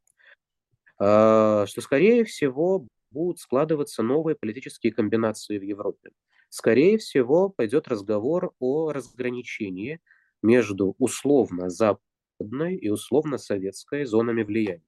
[1.00, 6.12] А, что, скорее всего, будут складываться новые политические комбинации в Европе.
[6.50, 10.00] Скорее всего, пойдет разговор о разграничении
[10.42, 14.84] между условно западной и условно советской зонами влияния.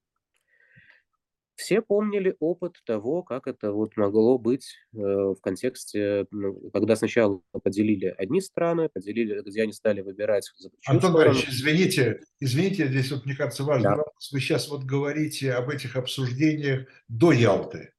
[1.56, 7.42] все помнили опыт того, как это вот могло быть э, в контексте, ну, когда сначала
[7.64, 10.52] поделили одни страны, поделили, где они стали выбирать.
[10.86, 13.96] Антон Борисович, извините, извините, здесь вот, мне кажется, важный да.
[13.98, 14.32] вопрос.
[14.32, 17.92] Вы сейчас вот говорите об этих обсуждениях до Ялты.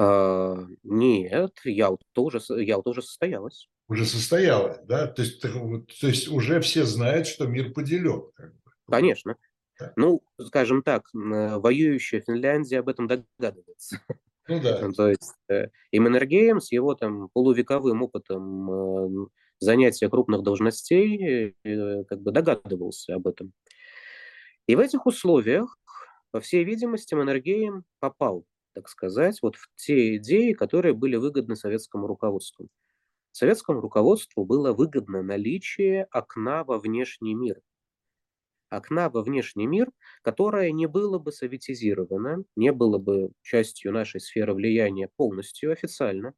[0.00, 3.68] А, нет, Ялта уже, Ялта уже состоялась.
[3.88, 5.08] Уже состоялась, да?
[5.08, 8.30] То есть, то есть уже все знают, что мир поделен.
[8.36, 8.70] Как бы.
[8.88, 9.36] Конечно.
[9.96, 14.00] Ну, скажем так, воюющая Финляндия об этом догадывается.
[14.46, 14.88] Ну да.
[14.96, 19.26] То есть э, и Маннергейм с его там полувековым опытом э,
[19.58, 23.52] занятия крупных должностей э, как бы догадывался об этом.
[24.66, 25.78] И в этих условиях,
[26.30, 28.44] по всей видимости, Маннергейм попал,
[28.78, 32.68] так сказать, вот в те идеи, которые были выгодны советскому руководству.
[33.32, 37.60] Советскому руководству было выгодно наличие окна во внешний мир–
[38.70, 39.90] окна во внешний мир,
[40.22, 46.34] которое не было бы советизировано, не было бы частью нашей сферы влияния полностью официально.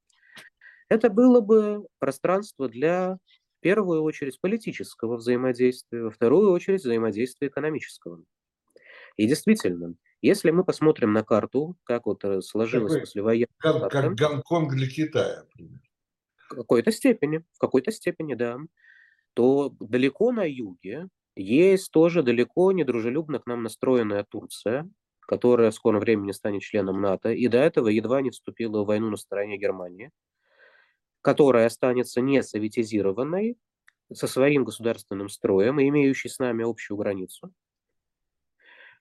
[0.88, 3.18] Это было бы пространство для,
[3.58, 8.22] в первую очередь, политического взаимодействия, во вторую очередь, взаимодействия экономического.
[9.16, 13.88] И действительно, если мы посмотрим на карту, как вот э, сложилось Такой, послевоенная как, карта,
[13.88, 15.44] как Гонконг для Китая,
[16.48, 18.58] В какой-то степени, в какой-то степени, да,
[19.34, 25.74] то далеко на юге есть тоже далеко не дружелюбно к нам настроенная Турция, которая в
[25.74, 29.58] скором времени станет членом НАТО, и до этого едва не вступила в войну на стороне
[29.58, 30.10] Германии,
[31.22, 33.56] которая останется не советизированной,
[34.12, 37.52] со своим государственным строем и имеющей с нами общую границу.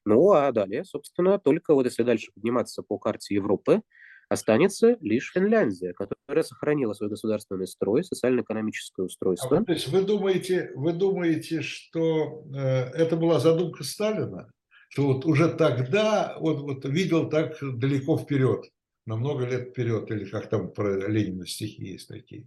[0.09, 3.83] Ну а далее, собственно, только вот если дальше подниматься по карте Европы,
[4.31, 9.57] Останется лишь Финляндия, которая сохранила свой государственный строй, социально-экономическое устройство.
[9.57, 14.51] А, то есть вы думаете, вы думаете, что э, это была задумка Сталина?
[14.89, 18.65] Что вот уже тогда вот, вот видел так далеко вперед,
[19.07, 22.45] на много лет вперед, или как там про Ленина стихи есть такие?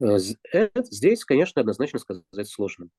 [0.00, 0.18] Э,
[0.88, 2.90] здесь, конечно, однозначно сказать сложно.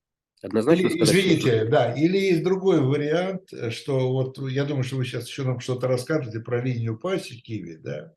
[0.42, 5.26] Однозначно или, извините, да, или есть другой вариант, что вот я думаю, что вы сейчас
[5.26, 7.42] еще нам что-то расскажете про линию Паси
[7.82, 8.14] да,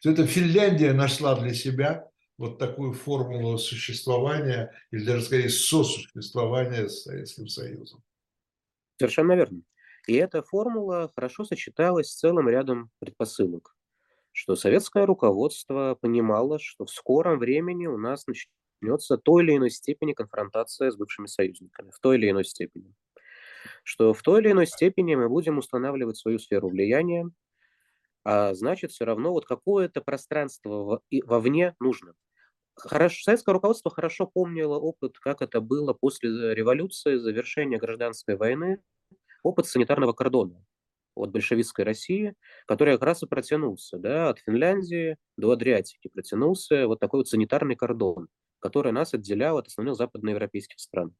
[0.00, 7.02] что это Финляндия нашла для себя вот такую формулу существования, или даже скорее сосуществования с
[7.02, 8.02] Советским Союзом.
[8.98, 9.62] Совершенно верно.
[10.06, 13.74] И эта формула хорошо сочеталась с целым рядом предпосылок,
[14.32, 19.70] что советское руководство понимало, что в скором времени у нас начнется начнется той или иной
[19.70, 22.94] степени конфронтация с бывшими союзниками, в той или иной степени.
[23.82, 27.30] Что в той или иной степени мы будем устанавливать свою сферу влияния,
[28.24, 32.14] а значит, все равно вот какое-то пространство вовне нужно.
[32.74, 38.82] Хорошо, советское руководство хорошо помнило опыт, как это было после революции, завершения гражданской войны,
[39.42, 40.62] опыт санитарного кордона
[41.14, 42.34] от большевистской России,
[42.66, 47.76] который как раз и протянулся, да, от Финляндии до Адриатики протянулся вот такой вот санитарный
[47.76, 48.28] кордон
[48.66, 51.14] которая нас отделяла от основных западноевропейских стран.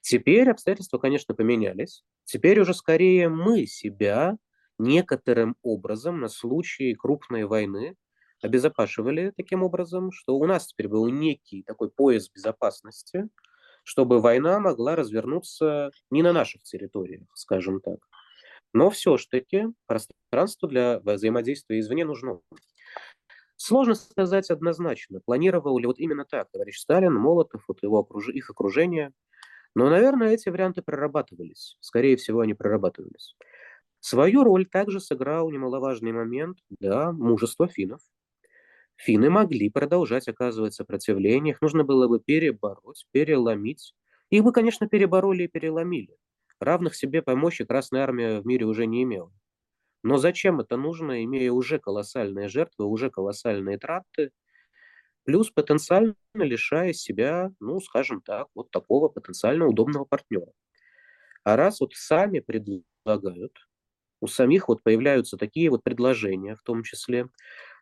[0.00, 2.02] Теперь обстоятельства, конечно, поменялись.
[2.24, 4.36] Теперь уже скорее мы себя
[4.78, 7.94] некоторым образом на случай крупной войны
[8.42, 13.28] обезопашивали таким образом, что у нас теперь был некий такой пояс безопасности,
[13.84, 18.00] чтобы война могла развернуться не на наших территориях, скажем так.
[18.72, 22.40] Но все-таки пространство для взаимодействия извне нужно.
[23.56, 28.28] Сложно сказать однозначно, планировал ли вот именно так товарищ Сталин, Молотов, вот его окруж...
[28.28, 29.12] их окружение.
[29.74, 31.76] Но, наверное, эти варианты прорабатывались.
[31.80, 33.34] Скорее всего, они прорабатывались.
[34.00, 38.00] Свою роль также сыграл немаловажный момент, да, мужество финнов.
[38.96, 43.94] Финны могли продолжать оказывать сопротивление, их нужно было бы перебороть, переломить.
[44.30, 46.16] Их бы, конечно, перебороли и переломили.
[46.60, 49.32] Равных себе помощи Красная Армия в мире уже не имела.
[50.02, 54.30] Но зачем это нужно, имея уже колоссальные жертвы, уже колоссальные траты,
[55.24, 60.52] плюс потенциально лишая себя, ну, скажем так, вот такого потенциально удобного партнера.
[61.44, 63.52] А раз вот сами предлагают,
[64.20, 67.28] у самих вот появляются такие вот предложения, в том числе,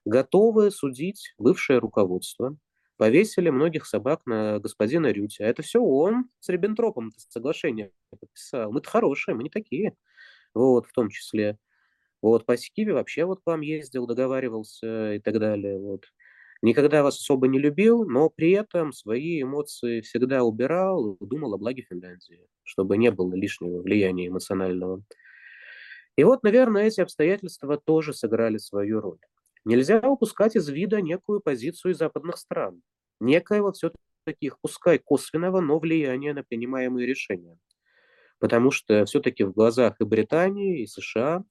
[0.05, 2.57] готовы судить бывшее руководство,
[2.96, 5.44] повесили многих собак на господина Рютя.
[5.44, 8.72] А это все он с Риббентропом соглашение подписал.
[8.72, 9.94] Мы-то хорошие, мы не такие.
[10.55, 11.59] Вот, в том числе.
[12.25, 15.79] Вот, по Сикиве вообще вот к вам ездил, договаривался и так далее.
[15.79, 16.07] Вот.
[16.62, 21.83] Никогда вас особо не любил, но при этом свои эмоции всегда убирал думал о благе
[21.83, 25.03] Финляндии, чтобы не было лишнего влияния эмоционального.
[26.16, 29.20] И вот, наверное, эти обстоятельства тоже сыграли свою роль.
[29.66, 32.81] Нельзя упускать из вида некую позицию западных стран,
[33.20, 37.59] некоего все-таки пускай косвенного, но влияния на принимаемые решения.
[38.39, 41.45] Потому что все-таки в глазах и Британии, и США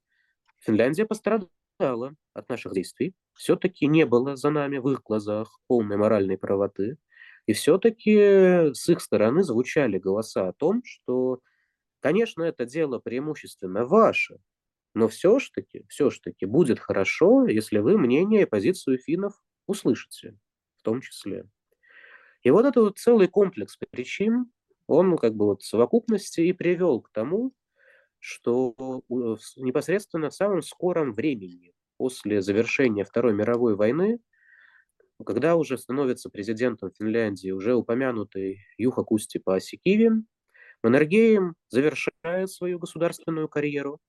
[0.66, 3.14] Финляндия пострадала от наших действий.
[3.34, 6.98] Все-таки не было за нами в их глазах полной моральной правоты.
[7.46, 11.40] И все-таки с их стороны звучали голоса о том, что,
[12.00, 14.38] конечно, это дело преимущественно ваше,
[14.94, 19.34] но все-таки, все-таки будет хорошо, если вы мнение и позицию финнов
[19.68, 20.38] услышите,
[20.78, 21.46] в том числе.
[22.44, 24.52] И вот этот вот целый комплекс причин,
[24.88, 27.54] он как бы вот в совокупности и привел к тому,
[28.24, 28.74] что
[29.58, 34.20] непосредственно в самом скором времени после завершения Второй мировой войны,
[35.26, 40.24] когда уже становится президентом Финляндии уже упомянутый Юха Кусти Паасикиви,
[40.82, 44.00] Маннергейм завершает свою государственную карьеру.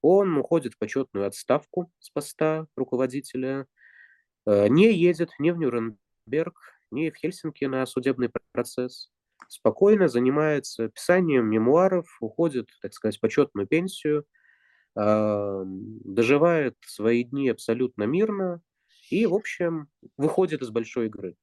[0.00, 3.66] Он уходит в почетную отставку с поста руководителя,
[4.46, 6.54] э, не едет ни в Нюрнберг,
[6.90, 9.10] ни в Хельсинки на судебный процесс
[9.52, 14.24] спокойно занимается писанием мемуаров, уходит, так сказать, в почетную пенсию,
[14.94, 18.60] доживает свои дни абсолютно мирно
[19.10, 21.36] и, в общем, выходит из большой игры.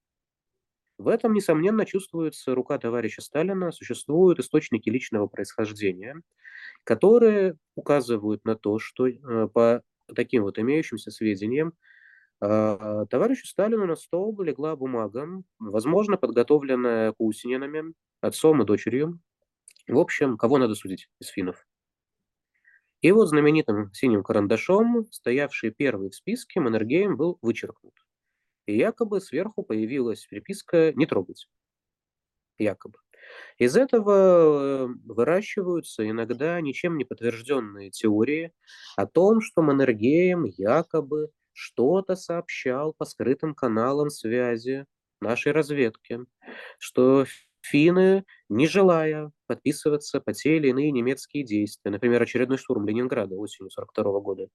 [0.98, 6.22] В этом, несомненно, чувствуется рука товарища Сталина, существуют источники личного происхождения,
[6.84, 9.82] которые указывают на то, что э, по
[10.14, 11.74] таким вот имеющимся сведениям
[12.40, 15.28] товарищу Сталину на стол легла бумага,
[15.60, 19.20] возможно, подготовленная Кусининами, отцом и дочерью.
[19.88, 21.66] В общем, кого надо судить из финнов?
[23.02, 27.94] И вот знаменитым синим карандашом, стоявший первый в списке, Маннергейм был вычеркнут.
[28.66, 31.48] И якобы сверху появилась приписка «не трогать».
[32.58, 33.00] Якобы.
[33.58, 38.52] Из этого э, выращиваются иногда ничем не подтвержденные теории
[38.98, 44.86] о том, что Маннергейм якобы что-то сообщал по скрытым каналам связи
[45.22, 46.20] нашей разведки,
[46.80, 47.26] что
[47.62, 53.70] финны, не желая подписываться по те или иные немецкие действия, например, очередной штурм Ленинграда осенью
[53.76, 54.48] 1942 года,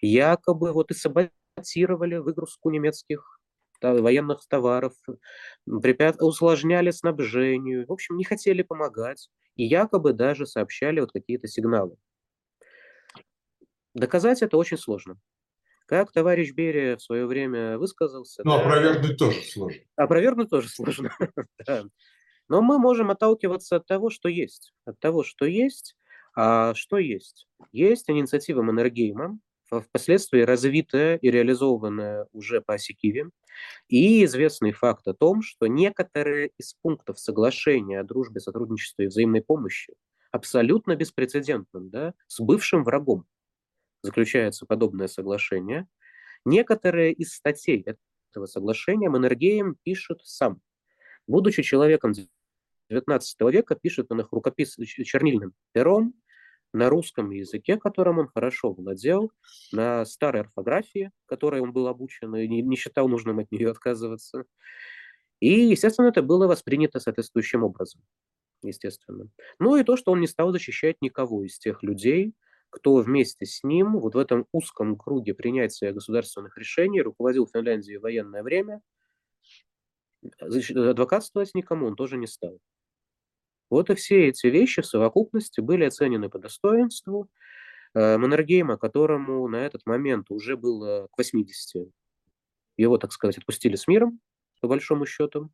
[0.00, 3.40] якобы вот и саботировали выгрузку немецких
[3.82, 4.92] военных товаров,
[5.82, 6.20] препят...
[6.22, 11.96] усложняли снабжению, в общем, не хотели помогать, и якобы даже сообщали вот какие-то сигналы.
[13.94, 15.18] Доказать это очень сложно.
[15.90, 18.42] Как товарищ Берия в свое время высказался...
[18.44, 19.80] Ну, да, опровергнуть тоже сложно.
[19.96, 21.10] Опровергнуть тоже сложно,
[22.48, 24.72] Но мы можем отталкиваться от того, что есть.
[24.84, 25.96] От того, что есть.
[26.36, 27.48] А что есть?
[27.72, 33.30] Есть инициатива Маннергейма, впоследствии развитая и реализованная уже по Осикиве,
[33.88, 39.42] и известный факт о том, что некоторые из пунктов соглашения о дружбе, сотрудничестве и взаимной
[39.42, 39.92] помощи
[40.30, 43.26] абсолютно беспрецедентным, да, с бывшим врагом,
[44.02, 45.86] заключается подобное соглашение,
[46.44, 47.84] некоторые из статей
[48.30, 50.60] этого соглашения Маннергейм пишет сам.
[51.26, 52.12] Будучи человеком
[52.90, 53.20] XIX
[53.50, 56.14] века, пишет он их рукопис чернильным пером
[56.72, 59.32] на русском языке, которым он хорошо владел,
[59.72, 64.44] на старой орфографии, которой он был обучен и не, не считал нужным от нее отказываться.
[65.40, 68.02] И, естественно, это было воспринято соответствующим образом,
[68.62, 69.28] естественно.
[69.58, 72.34] Ну и то, что он не стал защищать никого из тех людей,
[72.70, 78.02] кто вместе с ним вот в этом узком круге принятия государственных решений руководил Финляндией в
[78.02, 78.80] военное время,
[80.40, 82.58] адвокатствовать никому он тоже не стал.
[83.70, 87.28] Вот и все эти вещи в совокупности были оценены по достоинству.
[87.94, 91.88] Э, Маннергейма, которому на этот момент уже было к 80,
[92.76, 94.20] его, так сказать, отпустили с миром,
[94.60, 95.50] по большому счету.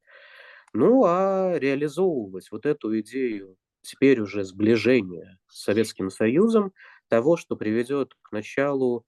[0.73, 6.73] Ну, а реализовывать вот эту идею теперь уже сближения с Советским Союзом
[7.09, 9.05] того, что приведет к началу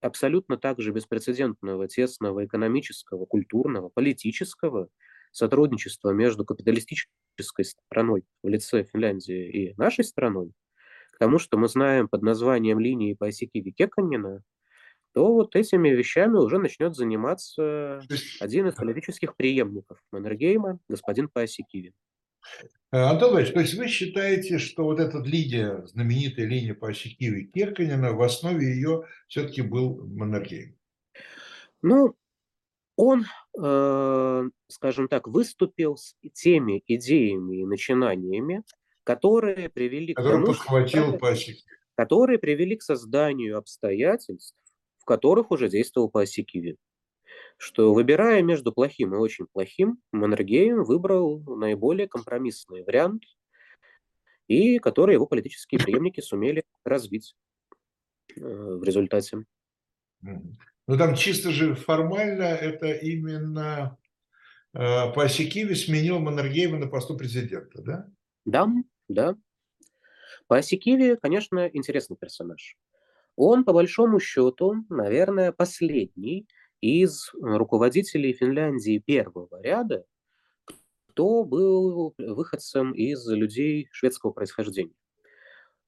[0.00, 4.88] абсолютно также беспрецедентного, тесного экономического, культурного, политического
[5.32, 10.52] сотрудничества между капиталистической страной в лице Финляндии и нашей страной,
[11.12, 14.42] к тому, что мы знаем под названием линии по оси Кеканина,
[15.12, 18.00] то вот этими вещами уже начнет заниматься
[18.40, 21.92] один из политических преемников Маннергейма, господин Паосикиви.
[22.90, 27.44] Э, Антон Иванович, то есть вы считаете, что вот эта линия, знаменитая линия по Осикиве
[27.44, 30.76] Кирканина, в основе ее все-таки был Маннергейм?
[31.82, 32.14] Ну,
[32.96, 33.26] он,
[33.60, 38.62] э, скажем так, выступил с теми идеями и начинаниями,
[39.04, 41.18] которые привели Который к тому, подхватил
[41.94, 44.56] которые привели к созданию обстоятельств,
[44.98, 46.76] в которых уже действовал Паосикиви
[47.58, 53.24] что выбирая между плохим и очень плохим, Маннергейм выбрал наиболее компромиссный вариант,
[54.46, 57.34] и который его политические преемники сумели развить
[58.36, 59.44] э, в результате.
[60.22, 63.98] Ну там чисто же формально это именно
[64.72, 68.08] э, Пасикиви сменил Маннергейма на посту президента, да?
[68.44, 68.68] Да,
[69.08, 69.36] да.
[70.46, 72.76] Пасикиви, конечно, интересный персонаж.
[73.34, 76.48] Он, по большому счету, наверное, последний
[76.80, 80.04] из руководителей Финляндии первого ряда,
[81.08, 84.94] кто был выходцем из людей шведского происхождения.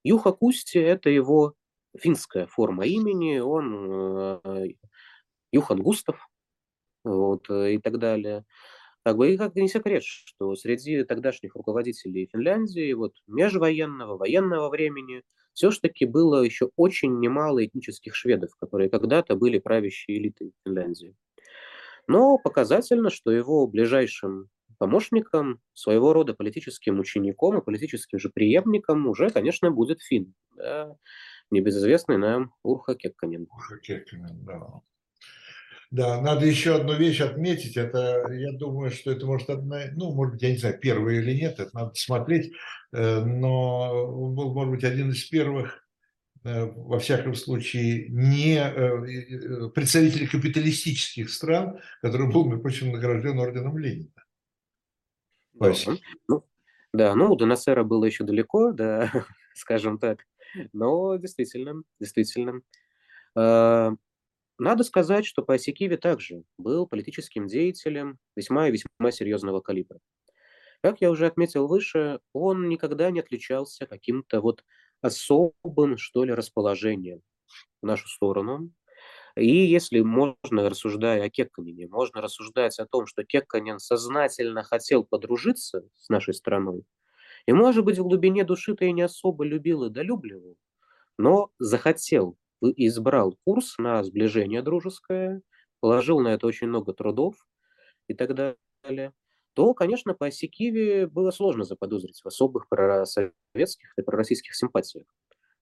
[0.03, 1.55] Юха Кусти– это его
[1.99, 4.69] финская форма имени, он э,
[5.53, 6.29] Юхан Густав
[7.05, 8.45] вот, и так далее.
[9.03, 15.23] Как бы и как не секрет, что среди тогдашних руководителей Финляндии, вот межвоенного, военного времени,
[15.69, 21.15] все-таки было еще очень немало этнических шведов, которые когда-то были правящей элитой Финляндии.
[22.07, 24.49] Но показательно, что его ближайшим
[24.79, 30.97] помощником, своего рода политическим учеником и политическим же преемником уже, конечно, будет Фин, да,
[31.51, 33.47] небезызвестный нам Урха Кекканин.
[33.51, 34.81] Урха Кекканин, да.
[35.91, 37.77] Да, надо еще одну вещь отметить.
[37.77, 41.35] Это, я думаю, что это может одна, ну, может быть, я не знаю, первая или
[41.35, 42.53] нет, это надо смотреть,
[42.93, 43.91] э, но
[44.23, 45.85] он был, может быть, один из первых,
[46.45, 53.77] э, во всяком случае, не э, представителей капиталистических стран, который был, между прочим, награжден орденом
[53.77, 54.13] Ленина.
[55.55, 55.75] Да,
[56.29, 56.45] ну,
[56.93, 59.11] да, ну, до Насера было еще далеко, да,
[59.55, 60.21] скажем так,
[60.73, 62.63] но действительно, действительно.
[64.61, 70.01] Надо сказать, что Паосикиви также был политическим деятелем весьма и весьма серьезного калибра.
[70.83, 74.63] Как я уже отметил выше, он никогда не отличался каким-то вот
[75.01, 77.23] особым, что ли, расположением
[77.81, 78.71] в нашу сторону.
[79.35, 85.85] И если можно, рассуждая о Кекканине, можно рассуждать о том, что Кекканин сознательно хотел подружиться
[85.97, 86.85] с нашей страной,
[87.47, 90.57] и, может быть, в глубине души-то и не особо любил и долюбливал,
[91.19, 95.43] но захотел избрал курс на сближение дружеское,
[95.81, 97.35] положил на это очень много трудов
[98.09, 99.13] и так далее,
[99.55, 105.07] то, конечно, по оси Киви было сложно заподозрить в особых просоветских и пророссийских симпатиях.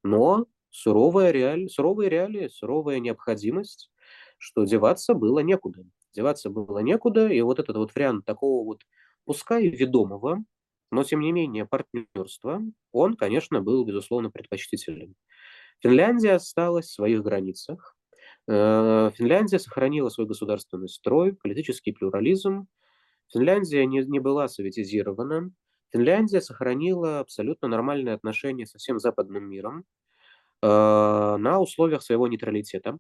[0.03, 1.69] Но суровая реаль...
[1.69, 3.91] суровые реалии, суровая необходимость,
[4.39, 5.85] что деваться было некуда.
[6.15, 8.83] Деваться было некуда, и вот этот вот вариант такого вот,
[9.25, 10.45] пускай ведомого,
[10.91, 15.15] но тем не менее партнерства, он, конечно, был, безусловно, предпочтителен.
[15.81, 17.97] Финляндия осталась в своих границах.
[18.49, 22.67] Э, Финляндия сохранила свой государственный строй, политический плюрализм.
[23.33, 25.53] Финляндия не, не была советизирована.
[25.93, 29.85] Финляндия сохранила абсолютно нормальные отношения со всем западным миром
[30.63, 32.99] э, на условиях своего нейтралитета.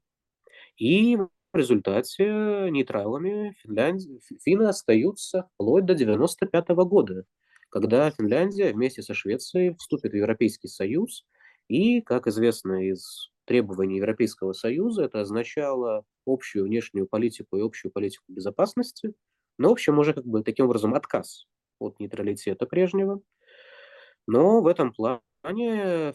[0.76, 7.24] И в результате нейтралами Финляндия, финны остаются вплоть до 1995 года,
[7.70, 11.26] когда Финляндия вместе со Швецией вступит в Европейский Союз–
[11.68, 18.24] и, как известно из требований Европейского Союза, это означало общую внешнюю политику и общую политику
[18.28, 19.14] безопасности,
[19.58, 21.46] но, в общем, уже как бы таким образом отказ
[21.80, 23.20] от нейтралитета прежнего.
[24.26, 25.20] Но в этом плане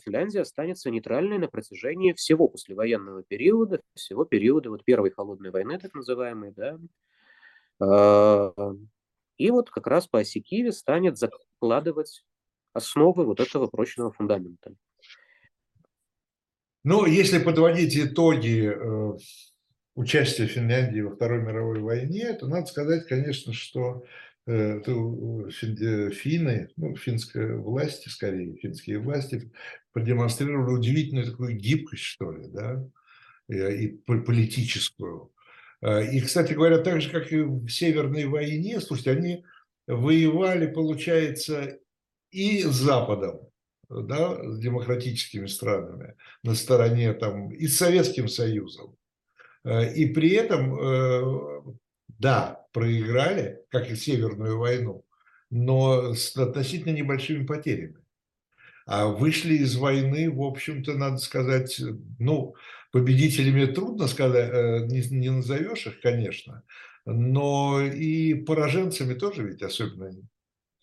[0.06, 5.94] Финляндия останется нейтральной на протяжении всего послевоенного периода, всего периода вот Первой холодной войны, так
[5.96, 6.80] называемой, да.
[7.80, 8.54] А,
[9.38, 12.24] и вот как раз по оси Киеве станет закладывать
[12.74, 14.76] основы вот этого прочного фундамента.
[16.84, 19.14] Ну, если подводить итоги э,
[19.96, 24.04] участия Финляндии во Второй мировой войне, то надо сказать, конечно, что
[24.48, 29.50] э, финны, ну, финская власти, скорее, финские власти
[29.94, 32.86] продемонстрировали удивительную такую гибкость, что ли, да,
[33.48, 35.32] и политическую.
[35.82, 39.46] И, кстати говоря, так же, как и в Северной войне, слушайте, они
[39.86, 41.78] воевали, получается,
[42.32, 43.42] и с Западом,
[43.90, 48.96] да, с демократическими странами на стороне там и с Советским Союзом.
[49.64, 51.62] Э, и при этом, э,
[52.20, 55.06] да, проиграли, как и Северную войну,
[55.50, 57.98] но с относительно небольшими потерями.
[58.86, 61.80] А вышли из войны, в общем-то, надо сказать,
[62.20, 62.56] ну,
[62.92, 66.64] победителями трудно сказать, э, не, не назовешь их, конечно,
[67.06, 70.12] но и пораженцами тоже ведь особенно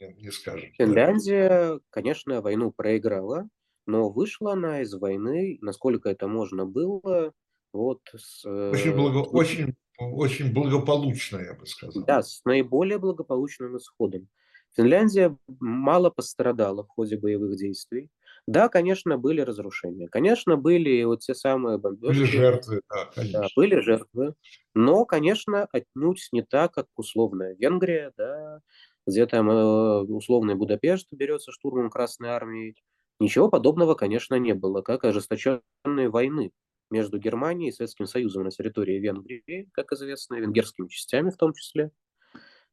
[0.00, 0.72] не скажем.
[0.78, 1.80] Финляндия, да.
[1.90, 3.48] конечно, войну проиграла,
[3.86, 7.32] но вышла она из войны, насколько это можно было,
[7.72, 8.44] вот с...
[8.44, 12.04] Очень, благо, очень, очень благополучно, я бы сказал.
[12.04, 14.28] Да, с наиболее благополучным исходом.
[14.76, 18.10] Финляндия мало пострадала в ходе боевых действий.
[18.46, 20.08] Да, конечно, были разрушения.
[20.08, 22.20] Конечно, были вот те самые бомбежки.
[22.20, 23.40] Были жертвы, да, конечно.
[23.40, 24.34] Да, были жертвы.
[24.74, 28.60] Но, конечно, отнюдь не так, как условная Венгрия, да,
[29.06, 32.74] где там э, условный Будапешт берется штурмом Красной Армии.
[33.18, 36.52] Ничего подобного, конечно, не было, как ожесточенные войны
[36.90, 41.90] между Германией и Советским Союзом на территории Венгрии, как известно, венгерскими частями в том числе.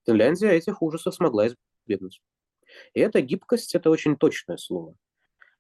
[0.06, 2.22] Финляндия этих ужасов смогла избегнуть.
[2.94, 4.96] И эта гибкость– это очень точное слово.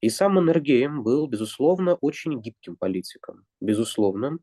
[0.01, 4.37] И сам Маннергейм был, безусловно, очень гибким политиком, безусловно.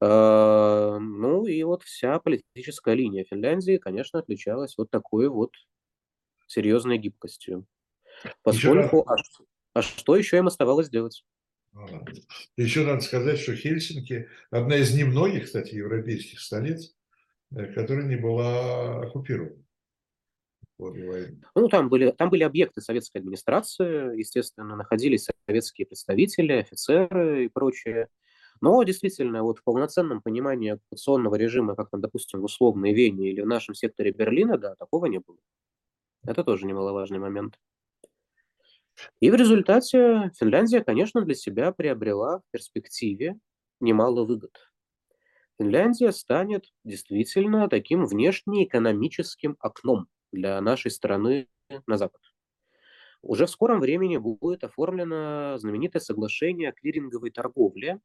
[0.00, 5.52] А, ну и вот вся политическая линия Финляндии, конечно, отличалась вот такой вот
[6.46, 7.66] серьезной гибкостью.
[8.42, 9.16] Поскольку, а,
[9.74, 11.24] а что еще им оставалось делать?
[12.56, 16.96] Еще надо сказать, что Хельсинки одна из немногих, кстати, европейских столиц,
[17.52, 19.62] э, которая не была оккупирована.
[21.54, 28.08] Ну, там были, там были объекты советской администрации, естественно, находились советские представители, офицеры и прочее.
[28.60, 33.40] Но действительно, вот в полноценном понимании оккупационного режима, как, там, допустим, в условной Вене или
[33.40, 35.38] в нашем секторе Берлина, да, такого не было.
[36.26, 37.58] Это тоже немаловажный момент.
[39.20, 43.38] И в результате Финляндия, конечно, для себя приобрела в перспективе
[43.80, 44.52] немало выгод.
[45.60, 51.48] Финляндия станет действительно таким внешнеэкономическим окном для нашей страны
[51.86, 52.20] на Запад.
[53.22, 58.00] Уже в скором времени будет оформлено знаменитое соглашение о клиринговой торговле.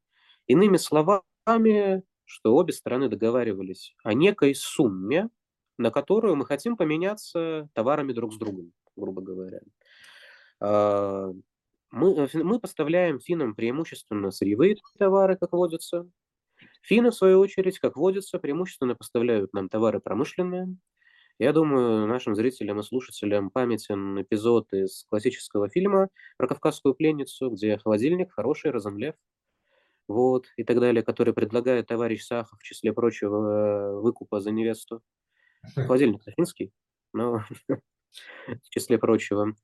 [0.47, 5.29] Иными словами, что обе стороны договаривались о некой сумме,
[5.77, 9.59] на которую мы хотим поменяться товарами друг с другом, грубо говоря.
[10.59, 11.31] А,
[11.91, 16.09] мы, мы поставляем финнам преимущественно сырьевые товары, как водится.
[16.81, 20.75] Финны, в свою очередь, как водится, преимущественно поставляют нам товары промышленные,
[21.39, 27.77] я думаю, нашим зрителям и слушателям памятен эпизод из классического фильма про кавказскую пленницу, где
[27.77, 29.15] холодильник хороший, разомлев,
[30.07, 35.01] вот, и так далее, который предлагает товарищ Сахов, в числе прочего, выкупа за невесту.
[35.75, 36.71] Холодильник финский,
[37.13, 37.43] но
[38.47, 39.55] в числе прочего.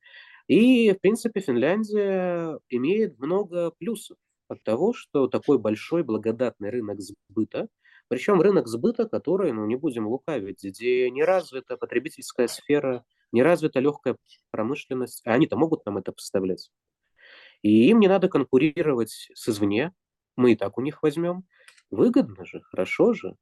[0.47, 4.17] И, в принципе, Финляндия имеет много плюсов
[4.47, 7.67] от того, что такой большой благодатный рынок сбыта–
[8.09, 13.79] причем рынок сбыта, который, ну не будем лукавить, где не развита потребительская сфера, не развита
[13.79, 14.17] легкая
[14.49, 16.71] промышленность, а они-то могут нам это поставлять.
[17.61, 19.93] И им не надо конкурировать с извне,
[20.39, 21.43] мы и так у них возьмем.
[21.91, 23.35] Выгодно же, хорошо же.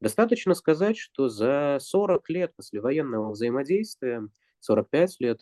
[0.00, 4.28] Достаточно сказать, что за 40 лет послевоенного взаимодействия,
[4.60, 5.40] 45 лет,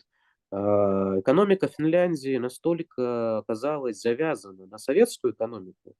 [0.51, 5.95] а, экономика Финляндии настолько оказалась завязана на советскую экономику,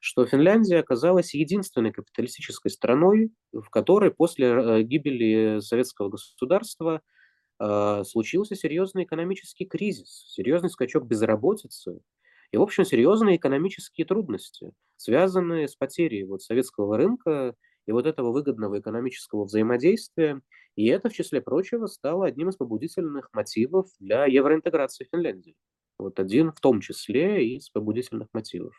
[0.00, 7.02] что Финляндия оказалась единственной капиталистической страной, в которой после э, гибели советского государства
[7.58, 12.00] э, случился серьезный экономический кризис, серьезный скачок безработицы
[12.52, 17.54] и, в общем, серьезные экономические трудности, связанные с потерей вот советского рынка
[17.86, 20.40] и вот этого выгодного экономического взаимодействия.
[20.76, 25.54] И это, в числе прочего, стало одним из побудительных мотивов для евроинтеграции Финляндии.
[25.98, 28.74] Вот один в том числе из побудительных мотивов.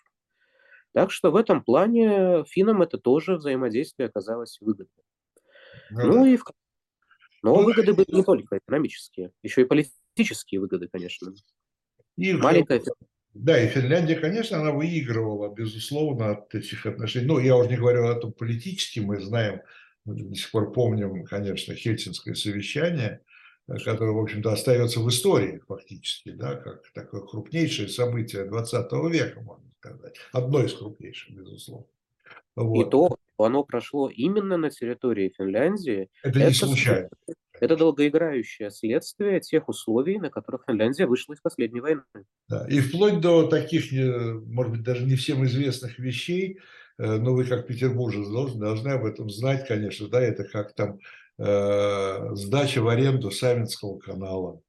[0.93, 5.05] Так что в этом плане финнам это тоже взаимодействие оказалось выгодным.
[5.91, 6.43] Ну, ну и в...
[7.43, 11.34] Но ну, выгоды были не только экономические, еще и политические выгоды, конечно.
[12.17, 12.82] И Маленькая
[13.34, 17.28] да, и Финляндия, конечно, она выигрывала, безусловно, от этих отношений.
[17.28, 19.62] Ну, я уже не говорю о том политическом, мы знаем,
[20.04, 23.22] мы до сих пор помним, конечно, Хельсинское совещание,
[23.68, 29.72] которое, в общем-то, остается в истории фактически, да, как такое крупнейшее событие 20 века, можно
[29.80, 30.16] сказать.
[30.34, 31.88] Одно из крупнейших, безусловно.
[32.56, 32.86] Вот.
[32.86, 36.10] И то, оно прошло именно на территории Финляндии.
[36.22, 37.10] Это, это не случайно.
[37.62, 42.01] Это долгоиграющее следствие тех условий, на которых Финляндия вышла из последней войны.
[42.49, 46.57] Да, и вплоть до таких, э, может быть, даже не всем известных вещей,
[46.97, 50.99] э, но вы как петербуржец должны, должны об этом знать, конечно, да, это как там
[51.38, 54.59] э, сдача в аренду Савинского канала.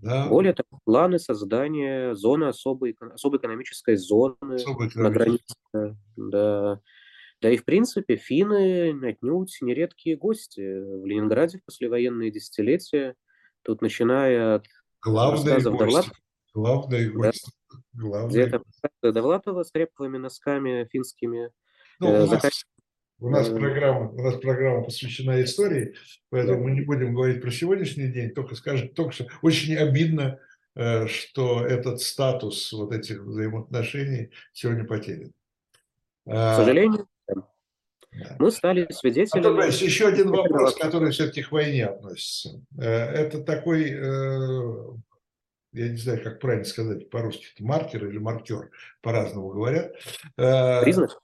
[0.00, 0.26] Да.
[0.26, 5.02] Более того, планы создания зоны особой, особой экономической зоны особой экономической.
[5.02, 5.98] на границе.
[6.16, 6.80] Да.
[7.40, 13.14] Да и, в принципе, финны отнюдь нередкие гости в Ленинграде в послевоенные десятилетия.
[13.62, 14.66] Тут начиная от
[15.02, 15.64] Главные гости.
[15.64, 16.14] Довлатова.
[16.52, 17.50] Главные гости.
[17.92, 18.26] Да.
[18.26, 18.62] Где-то
[19.02, 21.50] Довлатова с реповыми носками финскими.
[21.98, 22.70] Ну, э, заканчивая
[23.20, 25.94] у нас программа, у нас программа посвящена истории,
[26.30, 30.40] поэтому мы не будем говорить про сегодняшний день, только скажем, только что очень обидно,
[30.74, 35.32] э, что этот статус вот этих взаимоотношений сегодня потерян.
[36.24, 37.04] К а, сожалению, да.
[38.38, 39.66] Мы стали свидетелями...
[39.66, 42.60] есть еще один вопрос, который все-таки к войне относится.
[42.78, 44.96] Э, это такой, э,
[45.72, 49.94] я не знаю, как правильно сказать по-русски, маркер или маркер, по-разному говорят.
[50.36, 51.20] Признак?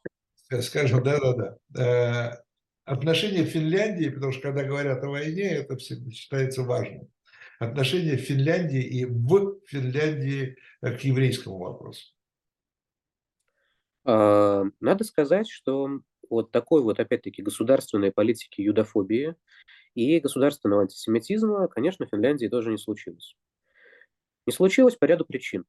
[0.51, 2.43] Э, скажем, да-да-да,
[2.84, 7.09] отношения Финляндии, потому что когда говорят о войне, это всегда считается важным.
[7.59, 12.12] Отношения Финляндии и в Финляндии к еврейскому вопросу.
[14.05, 16.01] Надо сказать, что
[16.31, 19.35] вот такой вот, опять-таки, государственной политики юдофобии
[19.95, 23.37] и государственного антисемитизма, конечно, в Финляндии тоже не случилось.
[24.47, 25.64] Не случилось по ряду причин.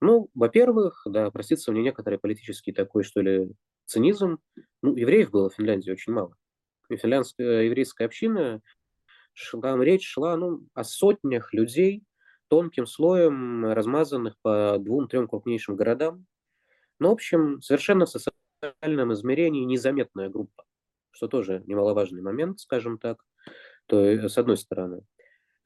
[0.00, 3.50] Ну, во-первых, да, простится мне некоторый политический такой, что ли,
[3.86, 4.38] цинизм.
[4.82, 6.36] Ну, евреев было в Финляндии очень мало.
[6.88, 8.62] И финляндская еврейская община,
[9.62, 12.02] там речь шла ну, о сотнях людей,
[12.48, 16.26] тонким слоем размазанных по двум-трем крупнейшим городам.
[16.98, 18.10] Ну, в общем, совершенно в
[18.62, 20.64] социальном измерении незаметная группа,
[21.10, 23.24] что тоже немаловажный момент, скажем так,
[23.86, 25.02] то, с одной стороны.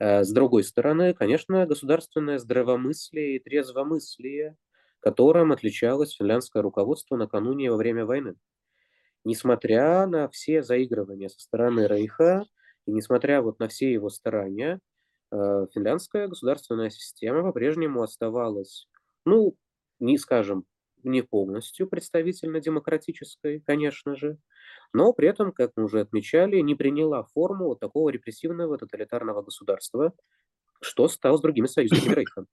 [0.01, 4.57] А с другой стороны, конечно, государственное здравомыслие и трезвомыслие,
[5.01, 8.37] которым отличалось финляндское руководство накануне во время войны.
[9.25, 12.45] Несмотря на все заигрывания со стороны Рейха
[12.87, 14.81] и несмотря вот на все его старания,
[15.33, 18.87] э, финляндская государственная система по-прежнему оставалась,
[19.25, 19.57] ну,
[20.01, 20.67] не скажем,
[21.05, 24.39] не полностью представительно-демократической, конечно же,
[24.93, 30.13] но при этом, как мы уже отмечали, не приняла форму вот такого репрессивного тоталитарного государства,
[30.83, 32.47] что стало с другими союзниками Рейха.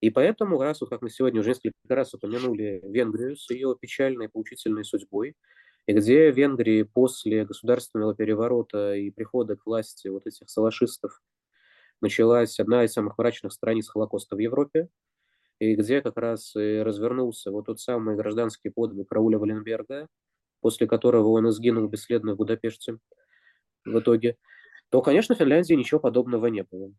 [0.00, 4.28] И поэтому, раз, вот как мы сегодня уже несколько раз упомянули Венгрию с ее печальной
[4.28, 5.36] поучительной судьбой,
[5.86, 11.22] и где в Венгрии после государственного переворота и прихода к власти вот этих салашистов
[12.00, 14.88] началась одна из самых мрачных страниц Холокоста в Европе,
[15.58, 20.08] и где как раз и развернулся вот тот самый гражданский подвиг Рауля Валенберга,
[20.60, 22.98] после которого он и сгинул бесследно в Будапеште
[23.84, 24.36] в итоге,
[24.90, 26.92] то, конечно, в Финляндии ничего подобного не было.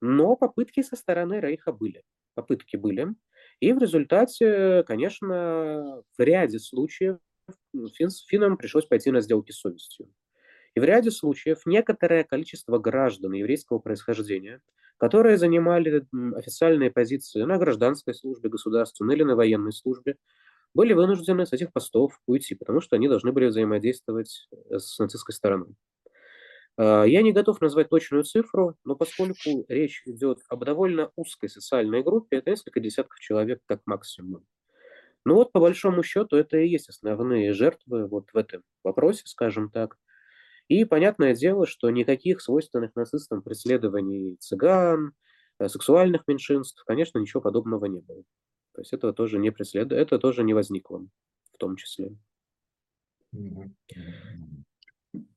[0.00, 2.02] Но попытки со стороны Рейха были.
[2.34, 3.14] Попытки были.
[3.60, 7.18] И в результате, конечно, в ряде случаев
[7.94, 10.12] фин, финнам пришлось пойти на сделки с совестью.
[10.74, 14.60] И в ряде случаев некоторое количество граждан еврейского происхождения,
[14.98, 20.16] которые занимали официальные позиции на гражданской службе государственной или на военной службе,
[20.74, 25.34] были вынуждены с этих постов уйти, потому что они должны были взаимодействовать э, с нацистской
[25.34, 25.74] стороной.
[26.76, 32.02] А, я не готов назвать точную цифру, но поскольку речь идет об довольно узкой социальной
[32.02, 34.44] группе, это несколько десятков человек как максимум.
[35.24, 39.70] Ну вот, по большому счету, это и есть основные жертвы вот в этом вопросе, скажем
[39.70, 39.98] так.
[40.68, 45.12] И понятное дело, что никаких свойственных нацистам преследований цыган,
[45.58, 48.22] э, сексуальных меньшинств, конечно, ничего подобного не было.
[48.74, 51.06] То есть этого тоже не преследует, это тоже не возникло
[51.54, 52.16] в том числе.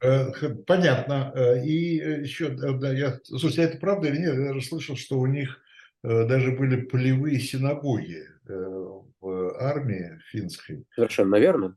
[0.01, 0.31] Э,
[0.65, 1.31] понятно.
[1.35, 2.57] Э, и еще,
[2.95, 4.35] я, слушайте, а это правда или нет?
[4.35, 5.61] Я даже слышал, что у них
[6.01, 10.85] даже были полевые синагоги в армии финской.
[10.95, 11.75] Совершенно верно.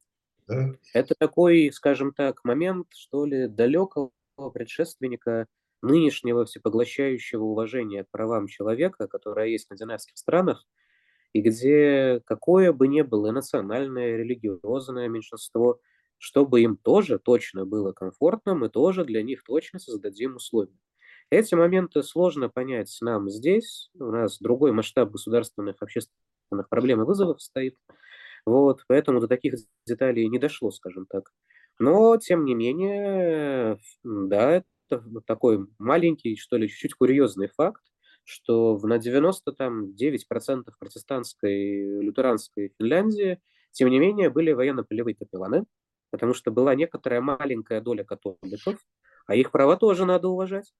[0.92, 4.10] Это такой, скажем так, момент, что ли, далекого
[4.54, 5.46] предшественника
[5.82, 10.64] нынешнего всепоглощающего уважения к правам человека, которое есть в скандинавских странах,
[11.32, 15.80] и где какое бы ни было национальное, религиозное меньшинство,
[16.18, 20.78] чтобы им тоже точно было комфортно, мы тоже для них точно создадим условия.
[21.30, 27.40] Эти моменты сложно понять нам здесь, у нас другой масштаб государственных, общественных проблем и вызовов
[27.42, 27.76] стоит,
[28.46, 29.54] вот, поэтому до таких
[29.86, 31.30] деталей не дошло, скажем так.
[31.78, 37.82] Но, тем не менее, да, это такой маленький, что ли, чуть-чуть курьезный факт,
[38.24, 43.40] что на 99% протестантской лютеранской Финляндии,
[43.72, 45.64] тем не менее, были военно-полевые капелланы,
[46.10, 48.78] потому что была некоторая маленькая доля католиков,
[49.26, 50.72] а их права тоже надо уважать,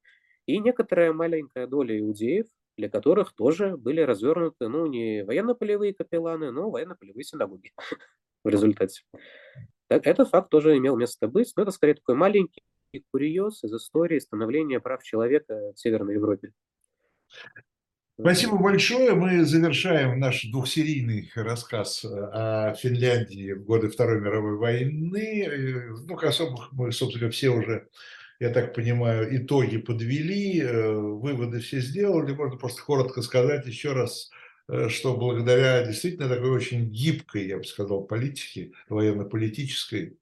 [0.46, 2.46] и некоторая маленькая доля иудеев,
[2.76, 7.72] для которых тоже были развернуты, ну, не военно-полевые капелланы, но военно-полевые синагоги
[8.44, 9.02] в результате.
[9.88, 12.62] Так, этот факт тоже имел место быть, но это скорее такой маленький
[13.10, 16.52] курьез из истории становления прав человека в Северной Европе.
[18.20, 19.14] Спасибо большое.
[19.14, 25.48] Мы завершаем наш двухсерийный рассказ о Финляндии в годы Второй мировой войны.
[26.06, 27.88] Ну, особо мы, собственно, все уже
[28.42, 32.32] я так понимаю, итоги подвели, э, выводы все сделали.
[32.32, 34.32] Можно просто коротко сказать еще раз,
[34.68, 40.18] э, что благодаря действительно такой очень гибкой, я бы сказал, политике, военно-политической,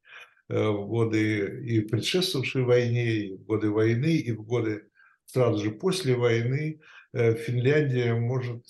[0.51, 4.83] э, в годы и предшествовавшей войне, и в годы войны, и в годы
[5.25, 6.81] сразу же после войны
[7.14, 8.66] Финляндия может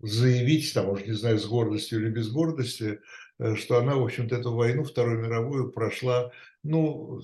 [0.00, 3.00] заявить, там, уже не знаю, с гордостью или без гордости,
[3.56, 6.30] что она, в общем-то, эту войну, Вторую мировую, прошла
[6.62, 7.20] ну,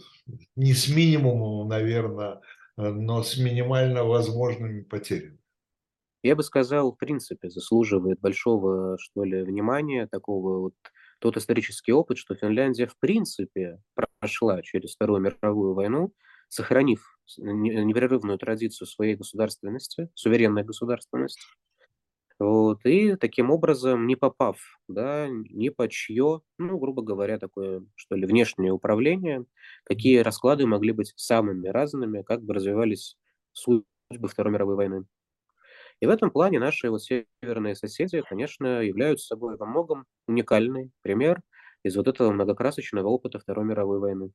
[0.57, 2.41] не с минимумом, наверное,
[2.77, 5.39] но с минимально возможными потерями.
[6.23, 10.75] Я бы сказал, в принципе, заслуживает большого, что ли, внимания, такого вот
[11.19, 16.13] тот исторический опыт, что Финляндия в принципе прошла через Вторую мировую войну,
[16.49, 21.41] сохранив непрерывную традицию своей государственности, суверенной государственности,
[22.41, 28.17] вот, и таким образом, не попав да, ни по чье, ну, грубо говоря, такое, что
[28.17, 29.45] ли, внешнее управление,
[29.85, 33.19] какие расклады могли быть самыми разными, как бы развивались
[33.53, 35.05] судьбы Второй мировой войны.
[36.01, 41.43] И в этом плане наши вот северные соседи, конечно, являются собой во многом уникальный пример
[41.85, 44.33] из вот этого многокрасочного опыта Второй мировой войны.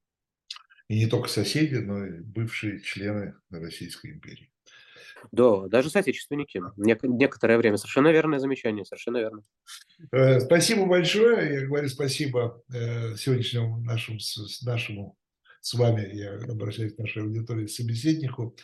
[0.88, 4.51] И не только соседи, но и бывшие члены Российской империи.
[5.32, 6.62] Да, даже соотечественники.
[6.78, 7.78] Нек- некоторое время.
[7.78, 9.42] Совершенно верное замечание, совершенно верно.
[10.12, 11.62] Э, спасибо большое.
[11.62, 14.20] Я говорю спасибо э, сегодняшнему нашему,
[14.64, 15.18] нашему
[15.62, 18.56] с вами, я обращаюсь к нашей аудитории, собеседнику,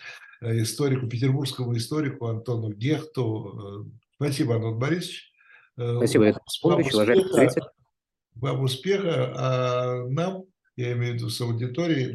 [0.42, 3.92] э, историку, петербургскому историку Антону Гехту.
[4.16, 5.32] Спасибо, Антон Борисович.
[5.74, 7.64] Спасибо, Яков Павлович, уважаемые зрители.
[8.36, 10.44] Вам успеха, а нам,
[10.76, 12.12] я имею в виду с аудиторией,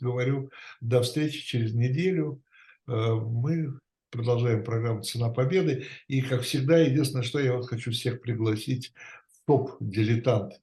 [0.00, 2.42] говорю, до встречи через неделю.
[2.88, 3.78] Э, мы
[4.10, 5.86] продолжаем программу «Цена победы».
[6.08, 8.92] И, как всегда, единственное, что я вот хочу всех пригласить
[9.28, 10.60] в топ-дилетант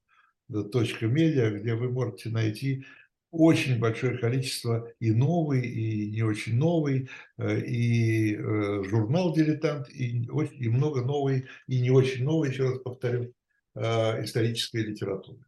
[0.49, 2.85] .медиа, где вы можете найти
[3.31, 10.23] очень большое количество и новый, и не очень новый, э, и э, журнал «Дилетант», и,
[10.59, 13.33] и много новой, и не очень новой, еще раз повторю,
[13.75, 15.43] исторической литературы.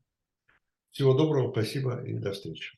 [0.90, 2.74] Всего доброго, спасибо и до встречи.